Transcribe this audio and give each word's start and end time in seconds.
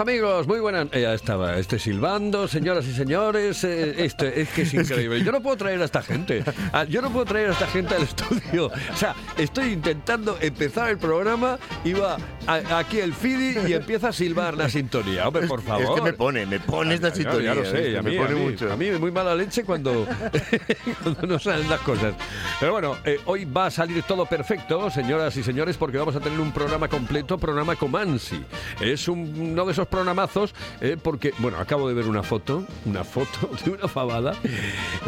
Amigos, 0.00 0.46
muy 0.46 0.60
buenas. 0.60 0.88
eh, 0.92 1.02
Ya 1.02 1.14
estaba, 1.14 1.56
este 1.58 1.78
silbando, 1.78 2.48
señoras 2.48 2.86
y 2.86 2.92
señores, 2.92 3.62
eh, 3.64 4.04
este, 4.04 4.40
es 4.40 4.48
que 4.50 4.62
es 4.62 4.74
increíble. 4.74 5.22
Yo 5.22 5.32
no 5.32 5.40
puedo 5.42 5.56
traer 5.56 5.80
a 5.82 5.84
esta 5.84 6.02
gente, 6.02 6.42
Ah, 6.72 6.84
yo 6.84 7.02
no 7.02 7.10
puedo 7.10 7.24
traer 7.26 7.50
a 7.50 7.52
esta 7.52 7.66
gente 7.66 7.94
al 7.94 8.02
estudio. 8.02 8.66
O 8.66 8.96
sea, 8.96 9.14
estoy 9.36 9.72
intentando 9.72 10.36
empezar 10.40 10.90
el 10.90 10.98
programa 10.98 11.58
y 11.84 11.92
va 11.92 12.16
a- 12.56 12.78
aquí 12.78 12.98
el 12.98 13.14
Fidi 13.14 13.56
y 13.68 13.72
empieza 13.74 14.08
a 14.08 14.12
silbar 14.12 14.56
la 14.56 14.68
sintonía. 14.68 15.26
Hombre, 15.28 15.46
por 15.46 15.62
favor. 15.62 15.82
Es 15.84 15.90
que 15.90 16.02
me 16.02 16.12
pone, 16.12 16.46
me 16.46 16.60
pone 16.60 16.94
esta 16.94 17.14
sintonía. 17.14 17.54
Ya 17.54 17.60
lo 17.60 17.64
sé, 17.64 17.80
¿viste? 17.80 17.98
a 17.98 18.02
mí, 18.02 18.10
me 18.12 18.16
pone 18.18 18.30
a 18.32 18.34
mí, 18.36 18.40
mucho. 18.50 18.72
a 18.72 18.76
mí 18.76 18.90
muy 18.92 19.10
mala 19.10 19.34
leche 19.34 19.64
cuando, 19.64 20.06
cuando 21.02 21.26
no 21.26 21.38
salen 21.38 21.68
las 21.68 21.80
cosas. 21.80 22.14
Pero 22.58 22.72
bueno, 22.72 22.96
eh, 23.04 23.18
hoy 23.26 23.44
va 23.44 23.66
a 23.66 23.70
salir 23.70 24.02
todo 24.04 24.26
perfecto, 24.26 24.90
señoras 24.90 25.36
y 25.36 25.42
señores, 25.42 25.76
porque 25.76 25.98
vamos 25.98 26.16
a 26.16 26.20
tener 26.20 26.38
un 26.40 26.52
programa 26.52 26.88
completo, 26.88 27.38
programa 27.38 27.76
Comansi. 27.76 28.42
Es 28.80 29.08
un- 29.08 29.34
uno 29.38 29.64
de 29.66 29.72
esos 29.72 29.86
programazos, 29.88 30.54
eh, 30.80 30.96
porque, 31.00 31.32
bueno, 31.38 31.58
acabo 31.58 31.88
de 31.88 31.94
ver 31.94 32.06
una 32.06 32.22
foto, 32.22 32.64
una 32.84 33.04
foto 33.04 33.50
de 33.64 33.70
una 33.70 33.88
fabada, 33.88 34.34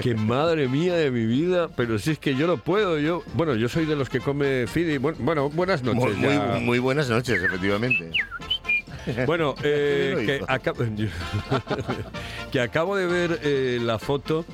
que 0.00 0.14
madre 0.14 0.68
mía 0.68 0.94
de 0.94 1.10
mi 1.10 1.26
vida, 1.26 1.68
pero 1.76 1.98
si 1.98 2.12
es 2.12 2.18
que 2.18 2.34
yo 2.34 2.46
no 2.46 2.56
puedo, 2.56 2.98
yo, 2.98 3.22
bueno, 3.34 3.54
yo 3.54 3.68
soy 3.68 3.84
de 3.86 3.96
los 3.96 4.08
que 4.08 4.20
come 4.20 4.66
Fidi. 4.66 4.98
Bueno, 4.98 5.18
bueno, 5.20 5.50
buenas 5.50 5.82
noches. 5.82 6.16
muy, 6.16 6.28
ya. 6.34 6.58
muy 6.60 6.78
buenas 6.78 7.08
noches, 7.08 7.31
efectivamente. 7.34 8.10
Bueno, 9.26 9.54
eh, 9.64 10.22
que, 10.24 10.44
acabo, 10.46 10.84
que 12.52 12.60
acabo 12.60 12.96
de 12.96 13.06
ver 13.06 13.40
eh, 13.42 13.78
la 13.82 13.98
foto. 13.98 14.44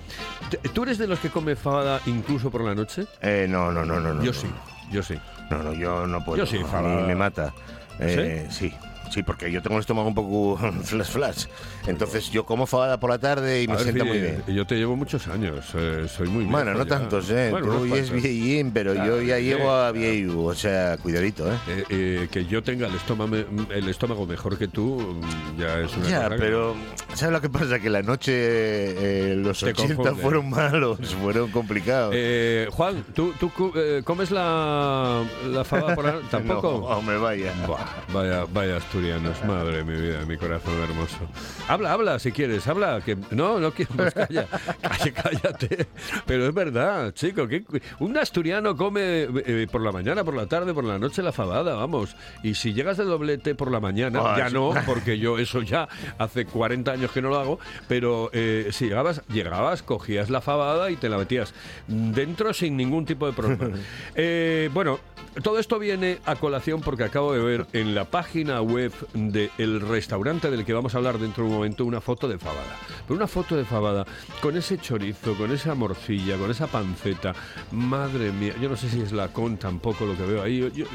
¿Tú 0.73 0.85
eres 0.85 0.99
de 0.99 1.07
los 1.07 1.19
que 1.19 1.29
come 1.29 1.57
fabada 1.57 2.01
incluso 2.07 2.51
por 2.51 2.65
la 2.65 2.75
noche? 2.75 3.07
Eh, 3.21 3.47
no, 3.49 3.71
no, 3.71 3.85
no, 3.85 4.01
no. 4.01 4.23
yo 4.23 4.33
no. 4.33 4.33
sí, 4.33 4.47
yo 4.91 5.03
sí. 5.03 5.19
No, 5.51 5.63
no, 5.63 5.75
yo 5.75 6.07
no 6.07 6.25
puedo. 6.25 6.39
Yo 6.39 6.47
sí, 6.47 6.59
me 7.07 7.15
mata. 7.15 7.53
Eh, 8.01 8.47
¿Sí? 8.51 8.73
Sí, 9.11 9.23
porque 9.23 9.51
yo 9.51 9.63
tengo 9.63 9.77
el 9.77 9.81
estómago 9.81 10.09
un 10.09 10.15
poco 10.15 10.59
flash 10.85 11.09
flash. 11.09 11.45
Entonces 11.87 12.31
yo 12.31 12.45
como 12.45 12.67
fabada 12.67 12.99
por 13.01 13.11
la 13.11 13.19
tarde 13.19 13.63
y 13.63 13.65
A 13.65 13.69
me 13.69 13.75
ver, 13.75 13.83
sienta 13.85 14.05
muy 14.05 14.19
bien. 14.21 14.43
Yo 14.47 14.67
te 14.67 14.75
llevo 14.77 14.97
muchos 14.97 15.27
años, 15.29 15.67
eh, 15.75 16.07
soy 16.09 16.29
muy 16.29 16.45
Bueno, 16.45 16.73
no 16.75 16.85
ya. 16.85 16.89
tantos, 16.89 17.31
¿eh? 17.31 17.49
Bueno, 17.51 17.67
Tú 17.79 17.95
es 17.95 18.11
viejín, 18.11 18.71
pero 18.73 18.93
Claro, 18.95 19.17
yo 19.21 19.23
ya 19.23 19.37
sí, 19.39 19.45
llego 19.45 19.71
a 19.71 19.93
viejo. 19.93 20.45
O 20.45 20.55
sea, 20.55 20.97
cuidadito, 20.99 21.51
¿eh? 21.51 21.57
Eh, 21.69 21.85
eh, 21.91 22.29
que 22.31 22.45
yo 22.47 22.63
tenga 22.63 22.87
el 22.89 22.95
estómago, 22.95 23.35
el 23.71 23.89
estómago 23.89 24.27
mejor 24.27 24.59
que 24.59 24.69
tú 24.69 24.99
mm, 25.23 25.61
ya 25.61 25.79
es 25.81 25.97
una 25.97 26.09
Ya, 26.09 26.29
pero 26.31 26.75
¿sabes 27.15 27.33
lo 27.33 27.41
que 27.41 27.49
pasa? 27.49 27.79
Que 27.79 27.91
la 27.91 28.03
noche, 28.03 28.33
eh, 28.35 29.35
los 29.37 29.61
Te 29.61 29.71
80 29.71 29.95
confunde. 29.97 30.23
fueron 30.23 30.51
malos, 30.51 30.99
fueron 31.21 31.51
complicados. 31.51 32.13
Eh, 32.17 32.69
Juan, 32.71 33.05
¿tú, 33.15 33.33
tú 33.39 33.51
eh, 33.77 34.03
comes 34.05 34.31
la, 34.31 35.25
la 35.51 35.65
fabada 35.65 35.95
por 35.95 36.05
la 36.05 36.13
noche? 36.13 36.27
¿Tampoco? 36.31 36.71
No, 36.73 36.97
hombre, 36.99 37.17
vaya. 37.19 37.53
Buah, 37.67 37.85
vaya, 38.13 38.45
vaya 38.53 38.77
asturianos, 38.99 39.45
madre 39.45 39.85
mi 39.85 39.95
vida, 40.01 40.25
mi 40.27 40.37
corazón 40.37 40.75
hermoso. 40.83 41.19
Habla, 41.69 41.93
habla 41.93 42.19
si 42.19 42.33
quieres, 42.33 42.67
habla. 42.67 43.01
Que 43.01 43.17
no, 43.31 43.61
no 43.61 43.71
quiero, 43.71 43.95
pues 43.95 44.13
calla, 44.13 44.47
calla, 44.83 45.13
cállate. 45.13 45.87
Pero 46.27 46.47
es 46.49 46.55
verdad, 46.55 47.13
chico, 47.15 47.47
que 47.47 47.65
un 48.01 48.17
asturiano 48.17 48.77
come 48.77 49.29
eh, 49.47 49.67
por 49.71 49.83
la 49.83 49.93
mañana, 49.93 50.25
por 50.25 50.35
la 50.35 50.47
tarde, 50.47 50.75
por 50.75 50.85
la 50.85 50.99
noche 50.99 51.23
la 51.23 51.31
fabada, 51.33 51.75
vamos. 51.75 52.17
Y 52.43 52.55
si 52.55 52.73
llegas 52.73 52.97
de 52.97 53.05
doblete 53.05 53.55
por 53.55 53.71
la 53.71 53.79
mañana, 53.79 54.21
Ah, 54.25 54.35
ya 54.37 54.51
no, 54.51 54.73
porque 54.87 55.19
yo 55.19 55.39
eso 55.39 55.63
ya 55.63 55.89
hace 56.19 56.45
40 56.45 56.91
años 56.91 57.13
que 57.13 57.23
no 57.23 57.29
lo 57.29 57.39
hago, 57.39 57.61
pero 57.87 58.31
eh, 58.33 58.69
si 58.73 58.87
llegabas, 58.87 59.23
llegabas, 59.29 59.83
cogías 59.83 60.29
la 60.29 60.41
fabada 60.41 60.91
y 60.91 60.97
te 60.97 61.09
la 61.09 61.19
metías 61.19 61.55
dentro 61.87 62.53
sin 62.53 62.77
ningún 62.77 63.05
tipo 63.05 63.27
de 63.27 63.33
problema. 63.33 63.77
Eh, 64.15 64.71
bueno, 64.73 64.99
todo 65.43 65.59
esto 65.59 65.79
viene 65.79 66.19
a 66.25 66.35
colación 66.37 66.81
porque 66.81 67.05
acabo 67.05 67.33
de 67.33 67.41
ver 67.41 67.67
en 67.73 67.95
la 67.95 68.05
página 68.05 68.61
web 68.63 68.88
del 69.15 69.81
restaurante 69.81 70.51
del 70.51 70.65
que 70.65 70.73
vamos 70.73 70.95
a 70.95 70.99
hablar 70.99 71.19
dentro 71.19 71.45
de 71.45 71.51
un 71.51 71.57
momento 71.57 71.85
una 71.85 72.01
foto 72.01 72.29
de 72.29 72.39
fabada. 72.39 72.77
Pero 73.07 73.17
una 73.17 73.27
foto 73.27 73.57
de 73.57 73.65
fabada 73.65 74.05
con 74.41 74.57
ese 74.57 74.79
chorizo, 74.79 75.35
con 75.37 75.51
esa 75.53 75.75
morcilla, 75.75 76.37
con 76.37 76.51
esa 76.51 76.67
panceta. 76.67 77.35
Madre 77.73 78.31
mía, 78.33 78.55
yo 78.61 78.69
no 78.69 78.77
sé 78.77 78.89
si 78.89 79.01
es 79.01 79.13
la 79.13 79.29
con 79.29 79.57
tampoco 79.57 80.05
lo 80.07 80.17
que 80.17 80.23
veo 80.25 80.43
ahí. 80.43 80.59
Yo- 80.59 80.69
yo- 80.69 80.87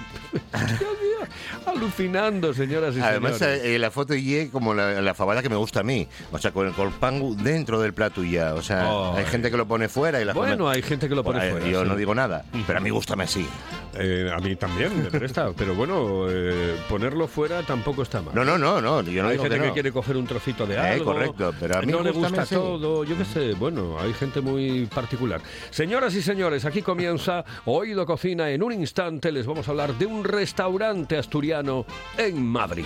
alucinando, 1.65 2.53
señoras 2.53 2.95
y 2.95 2.99
Además, 2.99 3.37
señores. 3.37 3.63
eh, 3.63 3.79
la 3.79 3.91
foto 3.91 4.13
y 4.13 4.49
como 4.51 4.73
la, 4.73 5.01
la 5.01 5.13
fabada 5.13 5.41
que 5.41 5.49
me 5.49 5.55
gusta 5.55 5.79
a 5.81 5.83
mí. 5.83 6.07
O 6.31 6.37
sea, 6.37 6.51
con 6.51 6.67
el 6.67 6.73
colpangu 6.73 7.35
dentro 7.35 7.79
del 7.81 7.93
plato 7.93 8.23
ya. 8.23 8.53
O 8.53 8.61
sea, 8.61 9.13
Ay. 9.13 9.19
hay 9.19 9.25
gente 9.25 9.49
que 9.51 9.57
lo 9.57 9.67
pone 9.67 9.89
fuera 9.89 10.21
y 10.21 10.25
la 10.25 10.33
Bueno, 10.33 10.69
hay 10.69 10.81
gente 10.81 11.07
que 11.09 11.15
lo 11.15 11.23
pone 11.23 11.39
Bueno, 11.39 11.51
fuera. 11.57 11.67
Yo 11.67 11.83
sí. 11.83 11.89
no 11.89 11.95
digo 11.95 12.13
nada, 12.15 12.45
pero 12.67 12.79
a 12.79 12.81
mí 12.81 12.89
gustame 12.89 13.23
así. 13.23 13.47
Eh, 13.95 14.31
a 14.33 14.39
mí 14.39 14.55
también 14.55 15.03
me 15.03 15.09
presta, 15.11 15.51
pero 15.57 15.75
bueno, 15.75 16.25
eh, 16.29 16.75
ponerlo 16.89 17.27
fuera 17.27 17.61
tampoco 17.63 18.01
está 18.03 18.21
mal. 18.21 18.33
No, 18.33 18.43
no, 18.43 18.57
no, 18.57 18.81
no. 18.81 19.01
Yo 19.03 19.21
no 19.23 19.29
hay 19.29 19.37
digo 19.37 19.49
gente 19.49 19.59
que 19.67 19.71
quiere 19.73 19.91
coger 19.91 20.17
un 20.17 20.25
trocito 20.27 20.65
de 20.65 20.75
Eh, 20.75 20.79
algo. 20.79 21.05
correcto, 21.13 21.53
pero 21.59 21.77
a 21.77 21.81
mí 21.81 21.91
no 21.91 22.01
le 22.01 22.11
gústame 22.11 22.29
gusta 22.29 22.41
así. 22.43 22.55
todo. 22.55 23.03
Yo 23.03 23.17
qué 23.17 23.25
sé, 23.25 23.53
bueno, 23.53 23.97
hay 23.99 24.13
gente 24.13 24.41
muy 24.41 24.85
particular. 24.87 25.41
Señoras 25.69 26.15
y 26.15 26.21
señores, 26.21 26.65
aquí 26.65 26.81
comienza 26.81 27.45
Oído 27.65 28.05
Cocina. 28.05 28.49
En 28.49 28.63
un 28.63 28.73
instante 28.73 29.31
les 29.31 29.45
vamos 29.45 29.67
a 29.67 29.71
hablar 29.71 29.93
de 29.97 30.05
un 30.05 30.23
restaurante 30.23 31.17
asturiano 31.17 31.85
en 32.17 32.43
Madrid. 32.45 32.85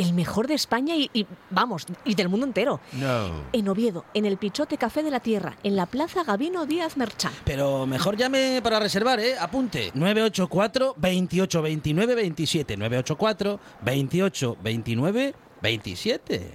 El 0.00 0.14
mejor 0.14 0.46
de 0.46 0.54
España 0.54 0.96
y, 0.96 1.10
y, 1.12 1.26
vamos, 1.50 1.86
y 2.06 2.14
del 2.14 2.28
mundo 2.30 2.46
entero. 2.46 2.80
No. 2.92 3.44
En 3.52 3.68
Oviedo, 3.68 4.06
en 4.14 4.24
el 4.24 4.38
Pichote 4.38 4.78
Café 4.78 5.02
de 5.02 5.10
la 5.10 5.20
Tierra, 5.20 5.58
en 5.62 5.76
la 5.76 5.84
Plaza 5.84 6.24
Gabino 6.24 6.64
Díaz 6.64 6.96
Merchán. 6.96 7.32
Pero 7.44 7.86
mejor 7.86 8.16
llame 8.16 8.60
para 8.62 8.80
reservar, 8.80 9.20
¿eh? 9.20 9.34
Apunte. 9.38 9.90
984 9.94 10.94
28 10.96 11.62
29 11.62 12.14
27. 12.14 12.76
984 12.78 13.60
28 13.82 14.56
29 14.62 15.34
27. 15.60 16.54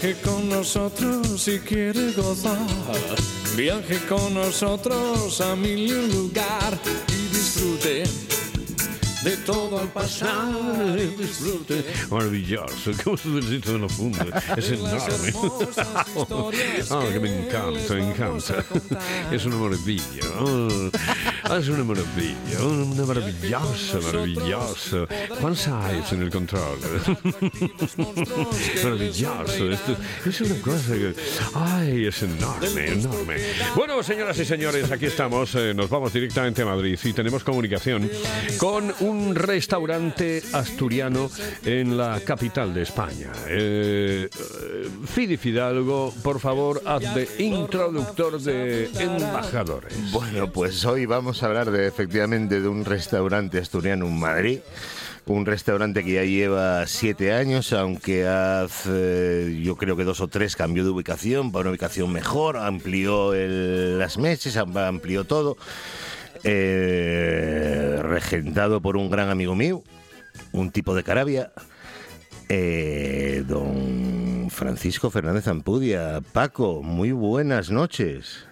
Viaje 0.00 0.20
con 0.22 0.48
nosotros 0.48 1.26
si 1.42 1.58
quiere 1.58 2.12
gozar. 2.12 2.56
Viaje 3.56 3.98
con 4.08 4.32
nosotros 4.32 5.40
a 5.40 5.56
mil 5.56 5.76
y 5.76 5.92
un 5.92 6.08
lugar 6.08 6.78
y 7.08 7.34
disfrute 7.34 8.04
de 9.24 9.36
todo 9.38 9.80
al 9.80 9.88
pasar. 9.88 10.94
Disfrute 11.16 11.84
Maravilloso, 12.10 12.92
su 13.16 13.34
besito 13.34 13.72
de 13.72 13.78
los 13.78 13.92
fundos. 13.92 14.28
Es 14.56 14.70
enorme. 14.70 15.30
historias 16.16 16.92
Ah, 16.92 17.04
que 17.12 17.18
me 17.18 17.46
encanta, 17.46 17.94
me 17.94 18.10
encanta. 18.10 18.64
Es 19.32 19.46
una 19.46 19.56
maravilla. 19.56 20.22
Ah, 21.50 21.56
es 21.56 21.68
una 21.70 21.82
maravilla, 21.82 22.62
una 22.62 23.06
maravillosa, 23.06 24.00
maravilloso. 24.00 25.08
Juan 25.40 25.56
Saiz 25.56 26.12
en 26.12 26.22
el 26.22 26.30
control. 26.30 26.78
Maravilloso. 28.84 29.70
Esto 29.70 29.96
es 30.26 30.40
una 30.42 30.60
cosa 30.60 30.92
que. 30.92 31.14
Ay, 31.54 32.04
es 32.04 32.22
enorme, 32.22 32.88
enorme. 32.88 33.36
Bueno, 33.74 34.02
señoras 34.02 34.38
y 34.38 34.44
señores, 34.44 34.90
aquí 34.90 35.06
estamos. 35.06 35.54
eh, 35.54 35.72
nos 35.74 35.88
vamos 35.88 36.12
directamente 36.12 36.60
a 36.60 36.66
Madrid 36.66 36.98
y 37.02 37.12
tenemos 37.14 37.42
comunicación 37.44 38.10
con 38.58 38.92
un 39.00 39.34
restaurante 39.34 40.42
asturiano 40.52 41.30
en 41.64 41.96
la 41.96 42.20
capital 42.20 42.74
de 42.74 42.82
España. 42.82 43.32
Eh, 43.46 44.28
eh, 44.28 44.88
Fidi 45.06 45.38
Fidalgo, 45.38 46.12
por 46.22 46.40
favor, 46.40 46.82
haz 46.84 47.14
de 47.14 47.26
introductor 47.38 48.38
de 48.38 48.90
embajadores. 48.98 50.12
Bueno, 50.12 50.52
pues 50.52 50.84
hoy 50.84 51.06
vamos 51.06 51.37
hablar 51.42 51.70
de 51.70 51.86
efectivamente 51.86 52.60
de 52.60 52.68
un 52.68 52.84
restaurante 52.84 53.58
asturiano 53.58 54.06
en 54.06 54.18
Madrid. 54.18 54.60
Un 55.26 55.44
restaurante 55.44 56.02
que 56.04 56.12
ya 56.14 56.24
lleva 56.24 56.86
siete 56.86 57.32
años, 57.34 57.72
aunque 57.74 58.26
hace 58.26 59.60
yo 59.62 59.76
creo 59.76 59.94
que 59.96 60.04
dos 60.04 60.20
o 60.22 60.28
tres 60.28 60.56
cambió 60.56 60.84
de 60.84 60.90
ubicación 60.90 61.52
para 61.52 61.62
una 61.62 61.70
ubicación 61.70 62.10
mejor, 62.12 62.56
amplió 62.56 63.34
las 63.34 64.16
mesas, 64.16 64.56
am- 64.56 64.76
amplió 64.78 65.24
todo. 65.24 65.58
Eh, 66.44 67.98
regentado 68.02 68.80
por 68.80 68.96
un 68.96 69.10
gran 69.10 69.28
amigo 69.28 69.54
mío, 69.54 69.82
un 70.52 70.70
tipo 70.70 70.94
de 70.94 71.02
Carabia, 71.02 71.52
eh, 72.48 73.44
don 73.46 74.48
Francisco 74.50 75.10
Fernández 75.10 75.46
Ampudia. 75.48 76.22
Paco, 76.32 76.82
muy 76.82 77.12
buenas 77.12 77.70
noches. 77.70 78.47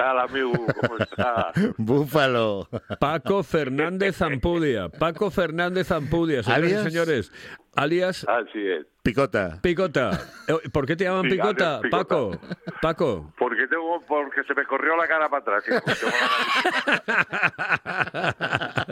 ¿Qué 0.00 0.04
tal, 0.06 0.18
amigo? 0.18 0.52
¿Cómo 0.80 0.96
está? 0.96 1.52
Búfalo. 1.76 2.66
Paco 2.98 3.42
Fernández 3.42 4.16
Zampudia. 4.16 4.88
Paco 4.88 5.30
Fernández 5.30 5.88
Zampudia, 5.88 6.42
señores 6.42 6.72
y 6.72 6.90
señores. 6.90 7.32
Alias 7.74 8.26
Así 8.28 8.58
es. 8.66 8.86
Picota. 9.02 9.58
Picota. 9.62 10.20
Eh, 10.46 10.68
¿Por 10.70 10.84
qué 10.86 10.94
te 10.94 11.04
llaman 11.04 11.22
Sí, 11.24 11.30
Picota. 11.30 11.80
Paco? 11.90 12.38
Paco. 12.82 13.32
Porque 13.38 13.66
tengo, 13.66 14.04
porque 14.06 14.42
se 14.46 14.54
me 14.54 14.64
corrió 14.66 14.94
la 14.94 15.06
cara 15.08 15.26
para 15.30 15.56
atrás. 15.56 15.64
hijo. 15.66 15.80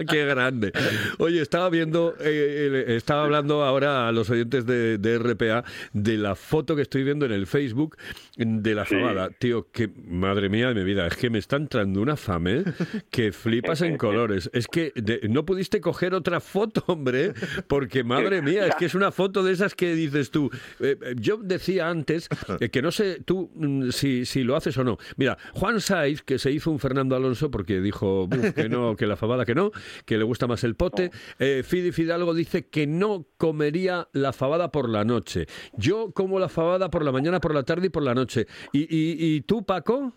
Qué 0.09 0.25
grande. 0.25 0.73
Oye, 1.19 1.43
estaba 1.43 1.69
viendo, 1.69 2.15
eh, 2.21 2.85
eh, 2.89 2.97
estaba 2.97 3.25
hablando 3.25 3.63
ahora 3.65 4.09
a 4.09 4.13
los 4.13 4.31
oyentes 4.31 4.65
de, 4.65 4.97
de 4.97 5.19
RPA 5.19 5.65
de 5.93 6.17
la 6.17 6.35
foto 6.35 6.75
que 6.75 6.83
estoy 6.83 7.05
viendo 7.05 7.27
en 7.27 7.33
el 7.33 7.47
Facebook 7.47 7.97
de 8.37 8.75
la 8.75 8.87
Sí. 8.87 8.95
fabada. 8.95 9.29
Tío, 9.31 9.71
que 9.71 9.89
madre 10.07 10.49
mía 10.49 10.69
de 10.69 10.75
mi 10.75 10.85
vida, 10.85 11.07
es 11.07 11.17
que 11.17 11.29
me 11.29 11.39
está 11.39 11.57
entrando 11.57 12.01
una 12.01 12.17
fame 12.17 12.65
que 13.11 13.33
flipas 13.33 13.83
en 13.83 13.99
colores. 13.99 14.49
Es 14.55 14.69
que 14.69 14.93
de- 14.95 15.21
no 15.29 15.45
pudiste 15.45 15.83
coger 15.83 16.15
otra 16.15 16.41
foto, 16.41 16.83
hombre, 16.87 17.35
porque 17.67 18.05
madre 18.05 18.41
mía, 18.41 18.68
es 18.69 18.75
que 18.77 18.85
es 18.87 18.95
una 18.95 19.11
foto 19.13 19.43
de 19.43 19.53
esas 19.53 19.75
que 19.75 19.95
dices 19.95 20.31
tú. 20.31 20.51
Eh, 20.81 20.97
eh, 21.03 21.15
yo 21.19 21.37
decía 21.39 21.89
antes 21.89 22.29
que 22.71 22.83
no 22.83 22.91
sé 22.91 23.21
tú 23.25 23.51
mm, 23.55 23.91
si, 23.91 24.25
si 24.25 24.43
lo 24.45 24.57
haces 24.57 24.77
o 24.79 24.85
no. 24.85 24.99
Mira, 25.17 25.37
Juan 25.53 25.81
Saiz, 25.81 26.23
que 26.23 26.39
se 26.39 26.51
hizo 26.51 26.71
un 26.71 26.79
Fernando 26.79 27.17
Alonso 27.17 27.51
porque 27.51 27.81
dijo 27.81 28.27
"Buf, 28.27 28.53
que 28.53 28.69
no, 28.69 28.97
que 28.97 29.07
la 29.07 29.17
fabada 29.17 29.45
que 29.45 29.55
no, 29.55 29.71
que 30.05 30.19
le 30.19 30.25
gusta 30.25 30.47
más 30.47 30.65
el 30.65 30.75
pote. 30.75 31.11
Eh, 31.39 31.63
Fidi 31.65 31.93
Fidalgo 31.93 32.35
dice 32.35 32.67
que 32.67 32.87
no 32.87 33.27
comería 33.37 34.09
la 34.13 34.33
fabada 34.33 34.71
por 34.71 34.89
la 34.89 35.05
noche. 35.05 35.47
Yo 35.77 36.13
como 36.13 36.39
la 36.39 36.49
fabada 36.49 36.91
por 36.91 37.05
la 37.05 37.13
mañana, 37.13 37.41
por 37.41 37.55
la 37.55 37.63
tarde 37.63 37.87
y 37.87 37.91
por 37.91 38.03
la 38.03 38.15
noche. 38.15 38.47
¿Y, 38.73 38.81
y, 38.83 39.37
y 39.37 39.41
tú, 39.43 39.65
Paco? 39.65 40.13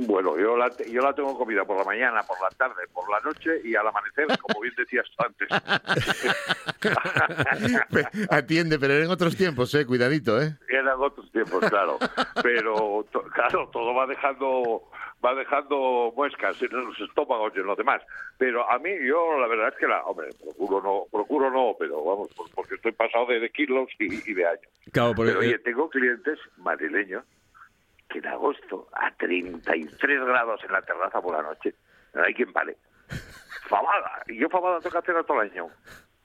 Bueno, 0.00 0.38
yo 0.38 0.56
la, 0.56 0.70
yo 0.90 1.02
la 1.02 1.12
tengo 1.12 1.36
comida 1.36 1.64
por 1.64 1.76
la 1.76 1.82
mañana, 1.84 2.22
por 2.22 2.40
la 2.40 2.48
tarde, 2.56 2.84
por 2.92 3.10
la 3.10 3.18
noche 3.20 3.60
y 3.64 3.74
al 3.74 3.86
amanecer, 3.88 4.26
como 4.40 4.60
bien 4.60 4.72
decías 4.76 5.04
tú 5.16 5.24
antes. 5.24 5.48
Atiende, 8.30 8.78
pero 8.78 8.94
en 8.94 9.10
otros 9.10 9.36
tiempos, 9.36 9.74
eh. 9.74 9.84
Cuidadito, 9.86 10.40
eh. 10.40 10.56
Eran 10.68 11.00
otros 11.00 11.30
tiempos, 11.32 11.64
claro. 11.68 11.98
Pero, 12.42 13.04
to- 13.10 13.22
claro, 13.34 13.68
todo 13.72 13.92
va 13.94 14.06
dejando 14.06 14.82
va 15.24 15.34
dejando 15.34 16.12
muescas 16.14 16.62
en 16.62 16.68
los 16.70 17.00
estómagos 17.00 17.52
y 17.56 17.58
en 17.58 17.66
los 17.66 17.76
demás. 17.76 18.00
Pero 18.38 18.70
a 18.70 18.78
mí, 18.78 18.90
yo 19.04 19.36
la 19.40 19.48
verdad 19.48 19.70
es 19.70 19.74
que 19.80 19.88
la, 19.88 20.04
hombre, 20.04 20.28
procuro 20.40 20.80
no, 20.80 21.06
procuro 21.10 21.50
no, 21.50 21.74
pero 21.76 22.04
vamos, 22.04 22.28
por- 22.36 22.48
porque 22.54 22.76
estoy 22.76 22.92
pasado 22.92 23.26
de, 23.26 23.40
de 23.40 23.50
kilos 23.50 23.88
y, 23.98 24.30
y 24.30 24.34
de 24.34 24.46
años. 24.46 24.62
Claro, 24.92 25.14
porque- 25.16 25.32
Pero 25.32 25.40
oye, 25.40 25.58
tengo 25.58 25.90
clientes 25.90 26.38
madrileños 26.58 27.24
que 28.08 28.18
en 28.18 28.26
agosto, 28.26 28.88
a 28.92 29.10
33 29.12 30.24
grados 30.24 30.62
en 30.64 30.72
la 30.72 30.82
terraza 30.82 31.20
por 31.20 31.34
la 31.34 31.42
noche, 31.42 31.74
no 32.14 32.22
hay 32.22 32.34
quien 32.34 32.52
vale. 32.52 32.76
Fabada. 33.68 34.22
Y 34.26 34.38
yo 34.38 34.48
fabada 34.48 34.80
tengo 34.80 34.92
que 34.92 34.98
hacer 34.98 35.24
todo 35.24 35.42
el 35.42 35.50
año. 35.50 35.68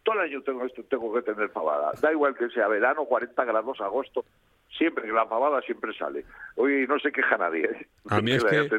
Todo 0.04 0.16
el 0.16 0.32
año 0.32 0.42
tengo 0.44 0.66
esto, 0.66 0.84
tengo 0.84 1.14
que 1.14 1.22
tener 1.22 1.50
fabada. 1.50 1.92
Da 2.02 2.12
igual 2.12 2.36
que 2.36 2.50
sea 2.50 2.68
verano, 2.68 3.06
40 3.06 3.44
grados, 3.46 3.82
agosto. 3.82 4.26
Siempre 4.78 5.04
que 5.06 5.12
la 5.12 5.26
fabada 5.28 5.62
siempre 5.62 5.92
sale. 5.98 6.26
Oye, 6.56 6.86
no 6.88 6.98
se 7.00 7.12
queja 7.12 7.38
nadie. 7.38 7.66
¿eh? 7.66 7.88
A 8.10 8.22
mí 8.22 8.32
Que 8.32 8.38
es 8.38 8.44
que-. 8.44 8.70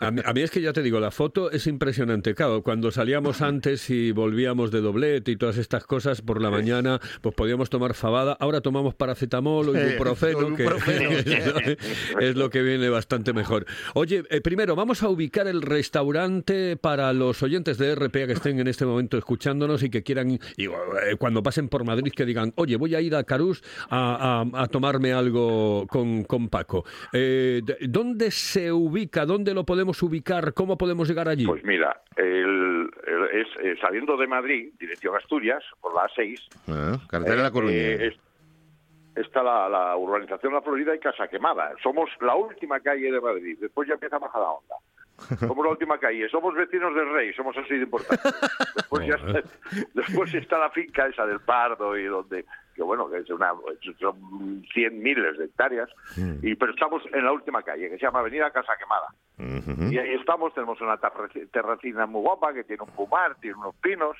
A 0.00 0.10
mí, 0.10 0.20
a 0.24 0.32
mí 0.32 0.40
es 0.42 0.50
que 0.50 0.60
ya 0.60 0.72
te 0.72 0.82
digo, 0.82 0.98
la 1.00 1.10
foto 1.10 1.50
es 1.50 1.66
impresionante. 1.66 2.34
Claro, 2.34 2.62
cuando 2.62 2.90
salíamos 2.90 3.40
antes 3.40 3.88
y 3.90 4.10
volvíamos 4.12 4.70
de 4.72 4.80
doblete 4.80 5.30
y 5.30 5.36
todas 5.36 5.58
estas 5.58 5.84
cosas 5.84 6.22
por 6.22 6.40
la 6.42 6.50
mañana, 6.50 7.00
pues 7.20 7.34
podíamos 7.34 7.70
tomar 7.70 7.94
fabada. 7.94 8.36
Ahora 8.40 8.60
tomamos 8.60 8.94
paracetamol 8.94 9.68
o 9.68 9.72
ibuprofeno, 9.88 10.56
que 10.56 10.66
es 12.20 12.36
lo 12.36 12.50
que 12.50 12.62
viene 12.62 12.88
bastante 12.88 13.32
mejor. 13.32 13.64
Oye, 13.94 14.24
eh, 14.30 14.40
primero 14.40 14.74
vamos 14.76 15.02
a 15.02 15.08
ubicar 15.08 15.46
el 15.46 15.62
restaurante 15.62 16.76
para 16.76 17.12
los 17.12 17.42
oyentes 17.42 17.78
de 17.78 17.94
RPA 17.94 18.26
que 18.26 18.32
estén 18.32 18.58
en 18.60 18.66
este 18.66 18.84
momento 18.84 19.16
escuchándonos 19.18 19.82
y 19.82 19.90
que 19.90 20.02
quieran, 20.02 20.30
y, 20.56 20.66
eh, 20.66 20.70
cuando 21.18 21.42
pasen 21.42 21.68
por 21.68 21.84
Madrid, 21.84 22.12
que 22.14 22.24
digan, 22.26 22.52
oye, 22.56 22.76
voy 22.76 22.94
a 22.94 23.00
ir 23.00 23.14
a 23.14 23.24
Carús 23.24 23.62
a, 23.88 24.42
a- 24.54 24.62
a 24.62 24.66
tomarme 24.68 25.11
algo 25.12 25.86
con, 25.88 26.24
con 26.24 26.48
Paco. 26.48 26.84
Eh, 27.12 27.60
de- 27.64 27.76
¿Dónde 27.88 28.30
se 28.30 28.72
ubica? 28.72 29.24
¿Dónde 29.26 29.54
lo 29.54 29.64
podemos 29.64 30.02
ubicar? 30.02 30.52
¿Cómo 30.54 30.76
podemos 30.78 31.08
llegar 31.08 31.28
allí? 31.28 31.46
Pues 31.46 31.64
mira, 31.64 32.02
el, 32.16 32.90
el- 33.06 33.40
es, 33.40 33.46
eh, 33.62 33.76
saliendo 33.80 34.16
de 34.16 34.26
Madrid, 34.26 34.72
dirección 34.78 35.14
Asturias, 35.16 35.62
por 35.80 35.94
la 35.94 36.02
A6, 36.08 36.38
Ah, 36.68 36.98
carretera 37.08 37.36
de 37.36 37.42
la 37.42 37.50
Coruña. 37.50 37.72
Eh, 37.74 38.06
es- 38.08 38.20
está 39.14 39.42
la, 39.42 39.68
la 39.68 39.96
urbanización 39.96 40.54
La 40.54 40.62
Florida 40.62 40.94
y 40.94 40.98
Casa 40.98 41.28
Quemada. 41.28 41.72
Somos 41.82 42.08
la 42.20 42.34
última 42.34 42.80
calle 42.80 43.10
de 43.12 43.20
Madrid. 43.20 43.58
Después 43.60 43.86
ya 43.88 43.94
empieza 43.94 44.16
a 44.16 44.20
bajar 44.20 44.40
la 44.40 44.48
onda. 44.50 44.76
Somos 45.46 45.64
la 45.64 45.70
última 45.72 45.98
calle. 45.98 46.28
Somos 46.30 46.54
vecinos 46.54 46.94
del 46.94 47.12
rey. 47.12 47.32
Somos 47.34 47.54
así 47.58 47.74
de 47.74 47.82
importantes. 47.82 48.32
Después, 48.74 49.06
ya 49.06 49.14
está, 49.14 49.48
después 49.94 50.34
está 50.34 50.58
la 50.58 50.70
finca 50.70 51.06
esa 51.06 51.26
del 51.26 51.40
Pardo 51.40 51.96
y 51.96 52.04
donde 52.04 52.44
que 52.74 52.82
bueno 52.82 53.08
que 53.10 53.18
es 53.18 53.30
una 53.30 53.52
son 54.00 54.64
cien 54.72 55.02
miles 55.02 55.38
de 55.38 55.44
hectáreas 55.46 55.88
y 56.42 56.54
pero 56.54 56.72
estamos 56.72 57.02
en 57.12 57.24
la 57.24 57.32
última 57.32 57.62
calle 57.62 57.88
que 57.90 57.96
se 57.98 58.02
llama 58.06 58.20
Avenida 58.20 58.50
Casa 58.50 58.72
Quemada 58.78 59.08
y 59.92 59.98
ahí 59.98 60.14
estamos, 60.14 60.54
tenemos 60.54 60.80
una 60.80 60.98
terraci- 61.00 61.50
terracina 61.50 62.06
muy 62.06 62.22
guapa 62.22 62.52
que 62.54 62.64
tiene 62.64 62.82
un 62.82 62.88
fumar, 62.90 63.34
tiene 63.40 63.56
unos 63.56 63.74
pinos, 63.76 64.16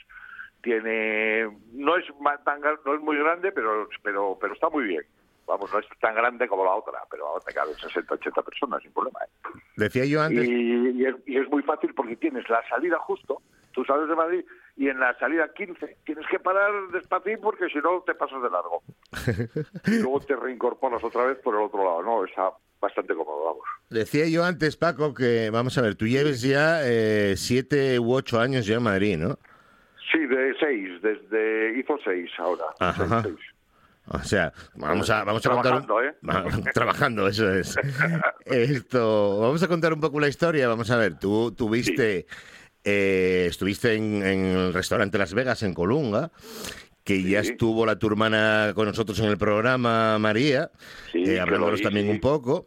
tiene 0.62 1.48
no 1.72 1.96
es 1.96 2.04
tan 2.44 2.60
no 2.84 2.94
es 2.94 3.00
muy 3.00 3.16
grande, 3.18 3.52
pero 3.52 3.88
pero 4.02 4.38
pero 4.40 4.54
está 4.54 4.68
muy 4.70 4.84
bien. 4.84 5.02
Vamos, 5.44 5.72
no 5.72 5.80
es 5.80 5.86
tan 6.00 6.14
grande 6.14 6.46
como 6.46 6.64
la 6.64 6.70
otra, 6.70 7.00
pero 7.10 7.26
ahora 7.26 7.44
te 7.44 7.52
caben 7.52 7.74
60, 7.74 8.14
80 8.14 8.42
personas 8.42 8.80
sin 8.80 8.92
problema. 8.92 9.18
¿eh? 9.24 9.48
Decía 9.76 10.04
yo 10.04 10.22
antes. 10.22 10.48
Y, 10.48 10.90
y 11.02 11.04
es, 11.04 11.16
y 11.26 11.36
es 11.36 11.48
muy 11.50 11.62
fácil 11.64 11.92
porque 11.94 12.14
tienes 12.16 12.48
la 12.48 12.62
salida 12.68 12.96
justo, 13.00 13.42
tú 13.72 13.84
sales 13.84 14.08
de 14.08 14.14
Madrid 14.14 14.44
y 14.76 14.88
en 14.88 14.98
la 14.98 15.16
salida 15.18 15.48
15 15.54 15.98
tienes 16.04 16.26
que 16.30 16.38
parar 16.38 16.70
despacito 16.92 17.40
porque 17.42 17.68
si 17.68 17.78
no 17.78 18.02
te 18.06 18.14
pasas 18.14 18.42
de 18.42 18.50
largo. 18.50 18.82
y 19.86 19.98
luego 20.00 20.20
te 20.20 20.34
reincorporas 20.36 21.02
otra 21.04 21.24
vez 21.26 21.38
por 21.38 21.54
el 21.54 21.62
otro 21.62 21.84
lado, 21.84 22.02
¿no? 22.02 22.24
Está 22.24 22.50
bastante 22.80 23.14
cómodo, 23.14 23.44
vamos. 23.44 23.64
Decía 23.90 24.26
yo 24.28 24.44
antes, 24.44 24.76
Paco, 24.76 25.14
que 25.14 25.50
vamos 25.50 25.76
a 25.78 25.82
ver, 25.82 25.94
tú 25.94 26.06
lleves 26.06 26.40
ya 26.42 26.80
eh, 26.82 27.34
siete 27.36 27.98
u 28.00 28.12
ocho 28.14 28.40
años 28.40 28.66
ya 28.66 28.76
en 28.76 28.82
Madrid, 28.82 29.18
¿no? 29.18 29.38
Sí, 30.10 30.18
de 30.26 30.54
seis, 30.58 31.00
desde 31.02 31.78
hizo 31.78 31.96
seis 32.04 32.30
ahora. 32.38 32.64
Ajá. 32.80 33.22
Seis, 33.22 33.34
seis. 33.36 33.48
O 34.08 34.18
sea, 34.24 34.52
vamos 34.74 35.08
a, 35.10 35.22
vamos 35.22 35.46
a 35.46 35.50
contar. 35.50 35.74
un- 35.74 35.86
Trabajando, 35.86 36.02
¿eh? 36.02 36.70
Trabajando, 36.74 37.28
eso 37.28 37.50
es. 37.54 37.76
Esto, 38.46 39.38
vamos 39.40 39.62
a 39.62 39.68
contar 39.68 39.92
un 39.92 40.00
poco 40.00 40.18
la 40.18 40.28
historia. 40.28 40.66
Vamos 40.68 40.90
a 40.90 40.96
ver, 40.96 41.18
tú 41.18 41.52
tuviste, 41.52 42.26
eh, 42.84 43.46
estuviste 43.48 43.94
en, 43.94 44.22
en 44.24 44.44
el 44.44 44.74
restaurante 44.74 45.18
Las 45.18 45.34
Vegas 45.34 45.62
en 45.62 45.74
Colunga, 45.74 46.30
que 47.04 47.22
ya 47.22 47.40
estuvo 47.40 47.84
la 47.86 47.96
tu 47.98 48.06
hermana 48.08 48.72
con 48.74 48.86
nosotros 48.86 49.18
en 49.20 49.26
el 49.26 49.38
programa, 49.38 50.18
María, 50.18 50.70
Sí, 51.10 51.24
eh, 51.24 51.40
hablándonos 51.40 51.80
vi, 51.80 51.84
también 51.84 52.06
sí. 52.06 52.12
un 52.12 52.20
poco. 52.20 52.66